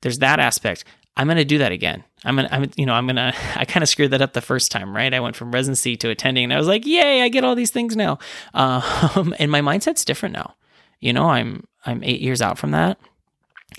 There's 0.00 0.18
that 0.20 0.40
aspect. 0.40 0.84
I'm 1.16 1.26
going 1.26 1.36
to 1.36 1.44
do 1.44 1.58
that 1.58 1.72
again. 1.72 2.04
I'm 2.24 2.36
going 2.36 2.48
to, 2.48 2.54
I'm, 2.54 2.70
you 2.76 2.86
know, 2.86 2.94
I'm 2.94 3.06
going 3.06 3.16
to, 3.16 3.34
I 3.56 3.64
kind 3.64 3.82
of 3.82 3.88
screwed 3.88 4.12
that 4.12 4.22
up 4.22 4.32
the 4.32 4.40
first 4.40 4.70
time, 4.70 4.94
right? 4.94 5.12
I 5.12 5.20
went 5.20 5.36
from 5.36 5.52
residency 5.52 5.96
to 5.96 6.10
attending 6.10 6.44
and 6.44 6.54
I 6.54 6.58
was 6.58 6.68
like, 6.68 6.86
yay, 6.86 7.22
I 7.22 7.28
get 7.28 7.44
all 7.44 7.54
these 7.54 7.70
things 7.70 7.96
now. 7.96 8.18
Um, 8.54 9.34
and 9.38 9.50
my 9.50 9.60
mindset's 9.60 10.04
different 10.04 10.32
now. 10.32 10.54
You 11.00 11.12
know, 11.12 11.30
I'm, 11.30 11.64
I'm 11.86 12.02
eight 12.02 12.20
years 12.20 12.42
out 12.42 12.58
from 12.58 12.72
that 12.72 12.98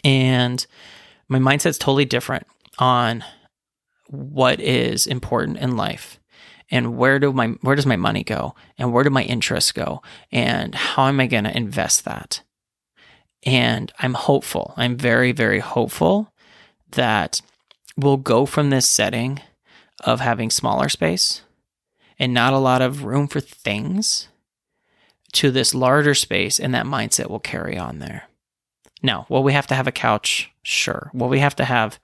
and 0.03 0.65
my 1.27 1.39
mindset's 1.39 1.77
totally 1.77 2.05
different 2.05 2.45
on 2.77 3.23
what 4.07 4.59
is 4.59 5.05
important 5.07 5.57
in 5.57 5.75
life 5.75 6.19
and 6.71 6.97
where 6.97 7.19
do 7.19 7.33
my, 7.33 7.47
where 7.61 7.75
does 7.75 7.85
my 7.85 7.95
money 7.95 8.23
go 8.23 8.55
and 8.77 8.93
where 8.93 9.03
do 9.03 9.09
my 9.09 9.23
interests 9.23 9.71
go 9.71 10.01
and 10.31 10.75
how 10.75 11.07
am 11.07 11.19
I 11.19 11.27
going 11.27 11.43
to 11.43 11.55
invest 11.55 12.05
that? 12.05 12.41
And 13.45 13.91
I'm 13.99 14.13
hopeful. 14.13 14.73
I'm 14.75 14.97
very, 14.97 15.31
very 15.31 15.59
hopeful 15.59 16.33
that 16.91 17.41
we'll 17.95 18.17
go 18.17 18.45
from 18.45 18.69
this 18.69 18.87
setting 18.87 19.41
of 20.01 20.19
having 20.19 20.49
smaller 20.49 20.89
space 20.89 21.41
and 22.17 22.33
not 22.33 22.53
a 22.53 22.57
lot 22.57 22.81
of 22.81 23.03
room 23.03 23.27
for 23.27 23.39
things 23.39 24.27
to 25.31 25.51
this 25.51 25.75
larger 25.75 26.15
space, 26.15 26.59
and 26.59 26.73
that 26.73 26.85
mindset 26.85 27.29
will 27.29 27.39
carry 27.39 27.77
on 27.77 27.99
there. 27.99 28.23
Now, 29.03 29.25
will 29.29 29.43
we 29.43 29.53
have 29.53 29.67
to 29.67 29.75
have 29.75 29.87
a 29.87 29.91
couch? 29.91 30.51
Sure. 30.63 31.11
Will 31.13 31.29
we 31.29 31.39
have 31.39 31.55
to 31.57 31.65
have 31.65 31.99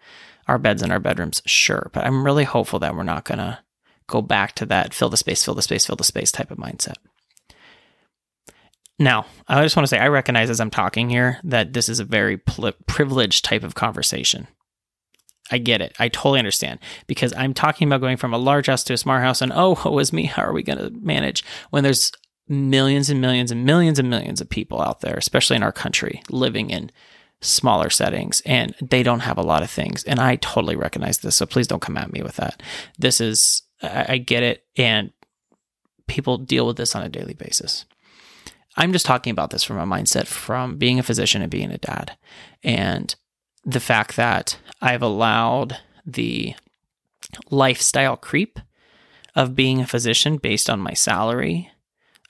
our 0.48 0.58
beds 0.58 0.84
in 0.84 0.92
our 0.92 1.00
bedrooms? 1.00 1.42
Sure. 1.46 1.90
But 1.92 2.06
I'm 2.06 2.24
really 2.24 2.44
hopeful 2.44 2.80
that 2.80 2.96
we're 2.96 3.04
not 3.04 3.26
going 3.26 3.40
to 3.40 3.60
go 4.08 4.22
back 4.22 4.54
to 4.56 4.66
that 4.68 4.94
fill 4.94 5.10
the 5.10 5.18
space, 5.18 5.44
fill 5.44 5.56
the 5.56 5.62
space, 5.62 5.88
fill 5.88 5.96
the 5.96 6.04
space 6.04 6.32
type 6.32 6.52
of 6.52 6.58
mindset. 6.58 6.96
Now, 8.98 9.26
I 9.48 9.62
just 9.62 9.76
want 9.76 9.86
to 9.86 9.90
say 9.90 10.00
I 10.00 10.08
recognize 10.08 10.50
as 10.50 10.60
I'm 10.60 10.70
talking 10.70 11.10
here 11.10 11.40
that 11.44 11.74
this 11.74 11.90
is 11.90 12.00
a 12.00 12.06
very 12.06 12.38
privileged 12.38 13.44
type 13.44 13.64
of 13.64 13.76
conversation. 13.76 14.48
I 15.52 15.58
get 15.58 15.82
it. 15.82 15.96
I 16.00 16.10
totally 16.10 16.40
understand 16.40 16.80
because 17.06 17.34
I'm 17.36 17.54
talking 17.54 17.88
about 17.88 18.02
going 18.02 18.18
from 18.18 18.34
a 18.34 18.38
large 18.38 18.68
house 18.68 18.84
to 18.86 18.94
a 18.94 18.98
smart 18.98 19.22
house 19.22 19.42
and 19.42 19.52
oh, 19.54 19.76
what 19.82 19.94
was 19.94 20.14
me? 20.14 20.24
How 20.24 20.44
are 20.44 20.54
we 20.54 20.64
going 20.64 20.80
to 20.80 20.92
manage 20.92 21.44
when 21.70 21.84
there's 21.84 22.12
millions 22.48 23.10
and 23.10 23.22
millions 23.22 23.52
and 23.52 23.66
millions 23.66 24.00
and 24.00 24.10
millions 24.10 24.40
of 24.40 24.50
people 24.50 24.82
out 24.82 25.02
there, 25.02 25.16
especially 25.16 25.56
in 25.56 25.64
our 25.64 25.72
country, 25.72 26.22
living 26.30 26.70
in 26.70 26.92
smaller 27.42 27.90
settings 27.90 28.42
and 28.46 28.74
they 28.82 29.04
don't 29.04 29.20
have 29.22 29.38
a 29.38 29.44
lot 29.44 29.62
of 29.62 29.70
things. 29.70 30.04
And 30.06 30.20
I 30.20 30.38
totally 30.38 30.76
recognize 30.76 31.20
this. 31.20 31.36
So 31.36 31.46
please 31.46 31.68
don't 31.68 31.82
come 31.82 31.98
at 31.98 32.12
me 32.12 32.22
with 32.22 32.38
that. 32.38 32.64
This 32.98 33.20
is, 33.20 33.64
I, 33.82 34.06
I 34.10 34.18
get 34.18 34.42
it. 34.42 34.64
And 34.78 35.12
people 36.08 36.38
deal 36.38 36.66
with 36.66 36.78
this 36.78 36.96
on 36.96 37.04
a 37.04 37.10
daily 37.10 37.34
basis. 37.34 37.86
I'm 38.78 38.92
just 38.92 39.06
talking 39.06 39.32
about 39.32 39.52
this 39.52 39.64
from 39.64 39.78
a 39.78 39.86
mindset 39.86 40.28
from 40.28 40.78
being 40.78 41.00
a 41.00 41.04
physician 41.04 41.42
and 41.42 41.52
being 41.52 41.72
a 41.72 41.78
dad. 41.78 42.18
And 42.64 43.16
the 43.64 43.80
fact 43.80 44.16
that 44.16 44.58
I've 44.82 45.02
allowed 45.02 45.78
the 46.06 46.56
lifestyle 47.50 48.18
creep 48.18 48.60
of 49.36 49.56
being 49.56 49.82
a 49.82 49.88
physician 49.88 50.38
based 50.38 50.70
on 50.70 50.80
my 50.80 50.94
salary 50.94 51.72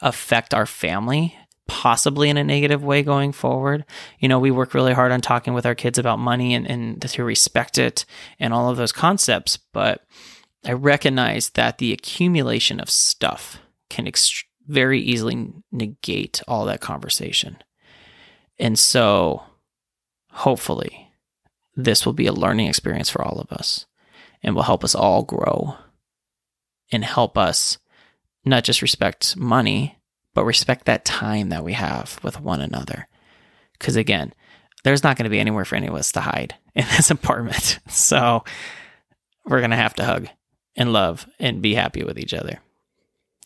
affect 0.02 0.54
our 0.54 0.66
family 0.66 1.36
possibly 1.68 2.30
in 2.30 2.38
a 2.38 2.44
negative 2.44 2.84
way 2.84 3.02
going 3.02 3.32
forward. 3.32 3.86
You 4.20 4.28
know, 4.28 4.40
we 4.40 4.52
work 4.52 4.74
really 4.74 4.94
hard 4.94 5.12
on 5.12 5.22
talking 5.22 5.54
with 5.54 5.66
our 5.66 5.76
kids 5.76 5.98
about 5.98 6.20
money 6.20 6.54
and, 6.54 6.70
and 6.70 7.02
to 7.02 7.24
respect 7.24 7.78
it 7.78 8.06
and 8.40 8.54
all 8.54 8.70
of 8.70 8.78
those 8.78 8.92
concepts, 8.92 9.58
but 9.58 10.06
I 10.64 10.74
recognize 10.74 11.52
that 11.52 11.78
the 11.78 11.92
accumulation 11.92 12.80
of 12.80 12.90
stuff 12.90 13.60
can 13.90 14.08
very 14.68 15.00
easily 15.00 15.54
negate 15.72 16.42
all 16.48 16.66
that 16.66 16.82
conversation. 16.82 17.58
And 18.58 18.80
so, 18.80 19.44
hopefully, 20.32 21.12
this 21.76 22.06
will 22.06 22.14
be 22.14 22.28
a 22.28 22.34
learning 22.34 22.68
experience 22.68 23.10
for 23.10 23.22
all 23.22 23.40
of 23.40 23.52
us 23.52 23.86
and 24.42 24.56
will 24.56 24.64
help 24.64 24.84
us 24.84 24.96
all 24.96 25.24
grow 25.24 25.76
and 26.92 27.04
help 27.04 27.38
us 27.38 27.78
not 28.46 28.64
just 28.64 28.82
respect 28.82 29.36
money, 29.36 29.98
but 30.34 30.46
respect 30.46 30.86
that 30.86 31.06
time 31.06 31.50
that 31.50 31.64
we 31.64 31.74
have 31.74 32.20
with 32.24 32.40
one 32.40 32.62
another. 32.62 33.08
Because 33.74 33.96
again, 33.96 34.34
there's 34.84 35.04
not 35.04 35.18
going 35.18 35.24
to 35.24 35.32
be 35.32 35.40
anywhere 35.40 35.66
for 35.66 35.76
any 35.76 35.88
of 35.88 35.96
us 35.96 36.12
to 36.14 36.22
hide 36.22 36.56
in 36.76 36.86
this 36.96 37.12
apartment. 37.12 37.80
So 37.90 38.44
we're 39.46 39.60
going 39.60 39.72
to 39.72 39.78
have 39.78 39.96
to 39.96 40.06
hug 40.06 40.28
and 40.76 40.92
love 40.92 41.28
and 41.40 41.62
be 41.62 41.74
happy 41.76 42.04
with 42.04 42.20
each 42.20 42.34
other. 42.34 42.60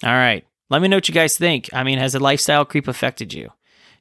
All 0.04 0.10
right. 0.10 0.46
Let 0.70 0.82
me 0.82 0.88
know 0.88 0.98
what 0.98 1.08
you 1.08 1.14
guys 1.14 1.38
think. 1.38 1.70
I 1.74 1.84
mean, 1.84 1.98
has 1.98 2.14
the 2.14 2.20
lifestyle 2.20 2.66
creep 2.66 2.88
affected 2.88 3.34
you? 3.34 3.52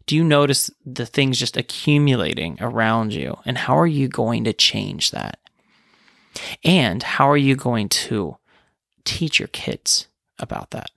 do 0.09 0.16
you 0.16 0.24
notice 0.24 0.70
the 0.87 1.04
things 1.04 1.38
just 1.38 1.59
accumulating 1.59 2.57
around 2.62 3.12
you? 3.12 3.37
And 3.44 3.59
how 3.59 3.78
are 3.78 3.87
you 3.87 4.09
going 4.09 4.42
to 4.44 4.54
change 4.54 5.11
that? 5.11 5.38
And 6.64 7.02
how 7.02 7.28
are 7.28 7.37
you 7.37 7.54
going 7.54 7.90
to 7.90 8.38
teach 9.04 9.38
your 9.38 9.48
kids 9.48 10.09
about 10.38 10.70
that? 10.70 10.90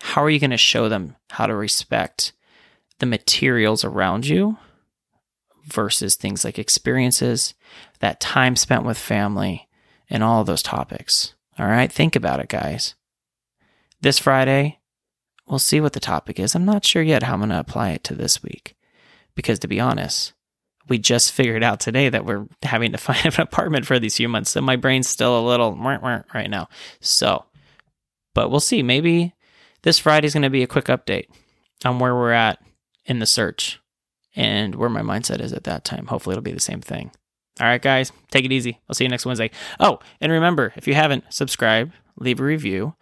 How 0.00 0.24
are 0.24 0.30
you 0.30 0.40
going 0.40 0.52
to 0.52 0.56
show 0.56 0.88
them 0.88 1.16
how 1.30 1.46
to 1.46 1.54
respect 1.54 2.32
the 2.98 3.04
materials 3.04 3.84
around 3.84 4.26
you 4.26 4.56
versus 5.66 6.14
things 6.14 6.42
like 6.42 6.58
experiences, 6.58 7.52
that 8.00 8.20
time 8.20 8.56
spent 8.56 8.84
with 8.84 8.96
family, 8.96 9.68
and 10.08 10.22
all 10.24 10.44
those 10.44 10.62
topics? 10.62 11.34
All 11.58 11.66
right, 11.66 11.92
think 11.92 12.16
about 12.16 12.40
it, 12.40 12.48
guys. 12.48 12.94
This 14.00 14.18
Friday, 14.18 14.78
We'll 15.48 15.58
see 15.58 15.80
what 15.80 15.92
the 15.92 16.00
topic 16.00 16.40
is. 16.40 16.54
I'm 16.54 16.64
not 16.64 16.84
sure 16.84 17.02
yet 17.02 17.22
how 17.22 17.34
I'm 17.34 17.40
going 17.40 17.50
to 17.50 17.60
apply 17.60 17.90
it 17.90 18.02
to 18.04 18.14
this 18.14 18.42
week. 18.42 18.74
Because 19.34 19.58
to 19.60 19.68
be 19.68 19.78
honest, 19.78 20.32
we 20.88 20.98
just 20.98 21.32
figured 21.32 21.62
out 21.62 21.80
today 21.80 22.08
that 22.08 22.24
we're 22.24 22.46
having 22.62 22.92
to 22.92 22.98
find 22.98 23.24
an 23.26 23.40
apartment 23.40 23.86
for 23.86 23.98
these 23.98 24.16
few 24.16 24.28
months. 24.28 24.50
So 24.50 24.60
my 24.60 24.76
brain's 24.76 25.08
still 25.08 25.38
a 25.38 25.46
little 25.46 25.76
right 25.76 26.50
now. 26.50 26.68
So, 27.00 27.44
but 28.34 28.50
we'll 28.50 28.60
see. 28.60 28.82
Maybe 28.82 29.34
this 29.82 29.98
Friday 29.98 30.26
is 30.26 30.32
going 30.32 30.42
to 30.42 30.50
be 30.50 30.62
a 30.62 30.68
quick 30.68 30.86
update 30.86 31.26
on 31.84 31.98
where 31.98 32.14
we're 32.14 32.32
at 32.32 32.60
in 33.04 33.18
the 33.18 33.26
search 33.26 33.80
and 34.34 34.74
where 34.74 34.90
my 34.90 35.02
mindset 35.02 35.40
is 35.40 35.52
at 35.52 35.64
that 35.64 35.84
time. 35.84 36.06
Hopefully, 36.06 36.34
it'll 36.34 36.42
be 36.42 36.52
the 36.52 36.60
same 36.60 36.80
thing. 36.80 37.10
All 37.58 37.66
right, 37.66 37.80
guys, 37.80 38.12
take 38.30 38.44
it 38.44 38.52
easy. 38.52 38.80
I'll 38.88 38.94
see 38.94 39.04
you 39.04 39.08
next 39.08 39.24
Wednesday. 39.24 39.50
Oh, 39.80 40.00
and 40.20 40.30
remember, 40.30 40.74
if 40.76 40.86
you 40.86 40.94
haven't, 40.94 41.24
subscribe, 41.30 41.92
leave 42.18 42.38
a 42.38 42.44
review. 42.44 42.94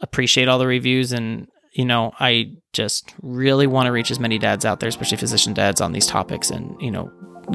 Appreciate 0.00 0.48
all 0.48 0.58
the 0.58 0.66
reviews 0.66 1.12
and 1.12 1.48
you 1.72 1.84
know, 1.84 2.12
I 2.18 2.52
just 2.72 3.14
really 3.22 3.66
want 3.66 3.86
to 3.86 3.92
reach 3.92 4.10
as 4.10 4.18
many 4.18 4.38
dads 4.38 4.64
out 4.64 4.80
there, 4.80 4.88
especially 4.88 5.18
physician 5.18 5.54
dads, 5.54 5.80
on 5.80 5.92
these 5.92 6.06
topics 6.06 6.50
and, 6.50 6.80
you 6.80 6.90
know, 6.90 7.10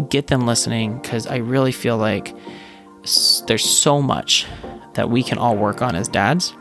get 0.10 0.28
them 0.28 0.46
listening 0.46 1.00
because 1.00 1.28
I 1.28 1.38
really 1.38 1.72
feel 1.72 1.98
like 1.98 2.36
there's 3.48 3.66
so 3.66 4.02
much 4.02 4.48
that 4.94 5.10
we 5.10 5.24
can 5.24 5.38
all 5.38 5.56
work 5.56 5.82
on 5.82 5.96
as 5.96 6.08
dads. 6.08 6.54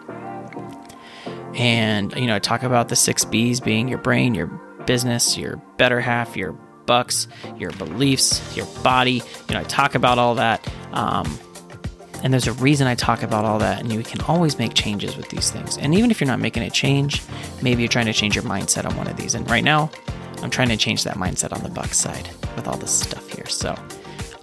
And, 1.54 2.14
you 2.14 2.26
know, 2.26 2.36
I 2.36 2.38
talk 2.38 2.62
about 2.62 2.88
the 2.88 2.96
six 2.96 3.24
B's 3.24 3.60
being 3.60 3.88
your 3.88 3.98
brain, 3.98 4.34
your 4.34 4.46
business, 4.86 5.36
your 5.36 5.56
better 5.76 6.00
half, 6.00 6.36
your 6.36 6.52
bucks, 6.86 7.28
your 7.58 7.70
beliefs, 7.72 8.56
your 8.56 8.66
body. 8.82 9.22
You 9.48 9.54
know, 9.54 9.60
I 9.60 9.64
talk 9.64 9.94
about 9.94 10.18
all 10.18 10.36
that. 10.36 10.66
Um, 10.92 11.38
and 12.22 12.32
there's 12.32 12.46
a 12.46 12.52
reason 12.54 12.86
I 12.86 12.94
talk 12.94 13.22
about 13.22 13.44
all 13.44 13.58
that, 13.58 13.80
and 13.80 13.92
you 13.92 14.02
can 14.02 14.20
always 14.22 14.58
make 14.58 14.74
changes 14.74 15.16
with 15.16 15.28
these 15.28 15.50
things. 15.50 15.76
And 15.78 15.94
even 15.94 16.10
if 16.10 16.20
you're 16.20 16.28
not 16.28 16.40
making 16.40 16.62
a 16.62 16.70
change, 16.70 17.22
maybe 17.62 17.82
you're 17.82 17.88
trying 17.88 18.06
to 18.06 18.12
change 18.12 18.34
your 18.34 18.44
mindset 18.44 18.84
on 18.84 18.96
one 18.96 19.08
of 19.08 19.16
these. 19.16 19.34
And 19.34 19.48
right 19.50 19.64
now, 19.64 19.90
I'm 20.42 20.50
trying 20.50 20.68
to 20.68 20.76
change 20.76 21.04
that 21.04 21.16
mindset 21.16 21.52
on 21.52 21.62
the 21.62 21.68
Buck 21.68 21.94
side 21.94 22.28
with 22.56 22.66
all 22.66 22.76
this 22.76 22.92
stuff 22.92 23.28
here. 23.28 23.46
So 23.46 23.74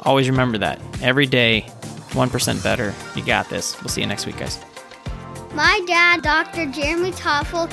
always 0.02 0.30
remember 0.30 0.58
that 0.60 0.82
every 1.02 1.26
day, 1.26 1.66
1% 2.10 2.64
better. 2.64 2.94
You 3.16 3.24
got 3.24 3.50
this. 3.50 3.80
We'll 3.82 3.90
see 3.90 4.02
you 4.02 4.08
next 4.08 4.26
week, 4.26 4.38
guys. 4.38 4.60
My 5.54 5.82
dad, 5.88 6.22
Dr. 6.22 6.66
Jeremy 6.68 7.12
Toffel, 7.12 7.72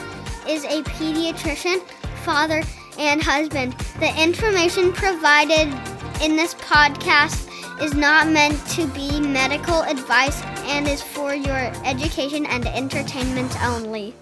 is 0.49 0.65
a 0.65 0.83
pediatrician, 0.83 1.81
father, 2.25 2.63
and 2.99 3.23
husband. 3.23 3.73
The 3.99 4.23
information 4.23 4.93
provided 4.93 5.69
in 6.23 6.37
this 6.37 6.55
podcast 6.55 7.51
is 7.81 7.95
not 7.95 8.29
meant 8.29 8.59
to 8.69 8.87
be 8.89 9.21
medical 9.21 9.83
advice 9.83 10.43
and 10.67 10.89
is 10.89 11.03
for 11.03 11.35
your 11.35 11.71
education 11.85 12.47
and 12.47 12.67
entertainment 12.67 13.55
only. 13.63 14.15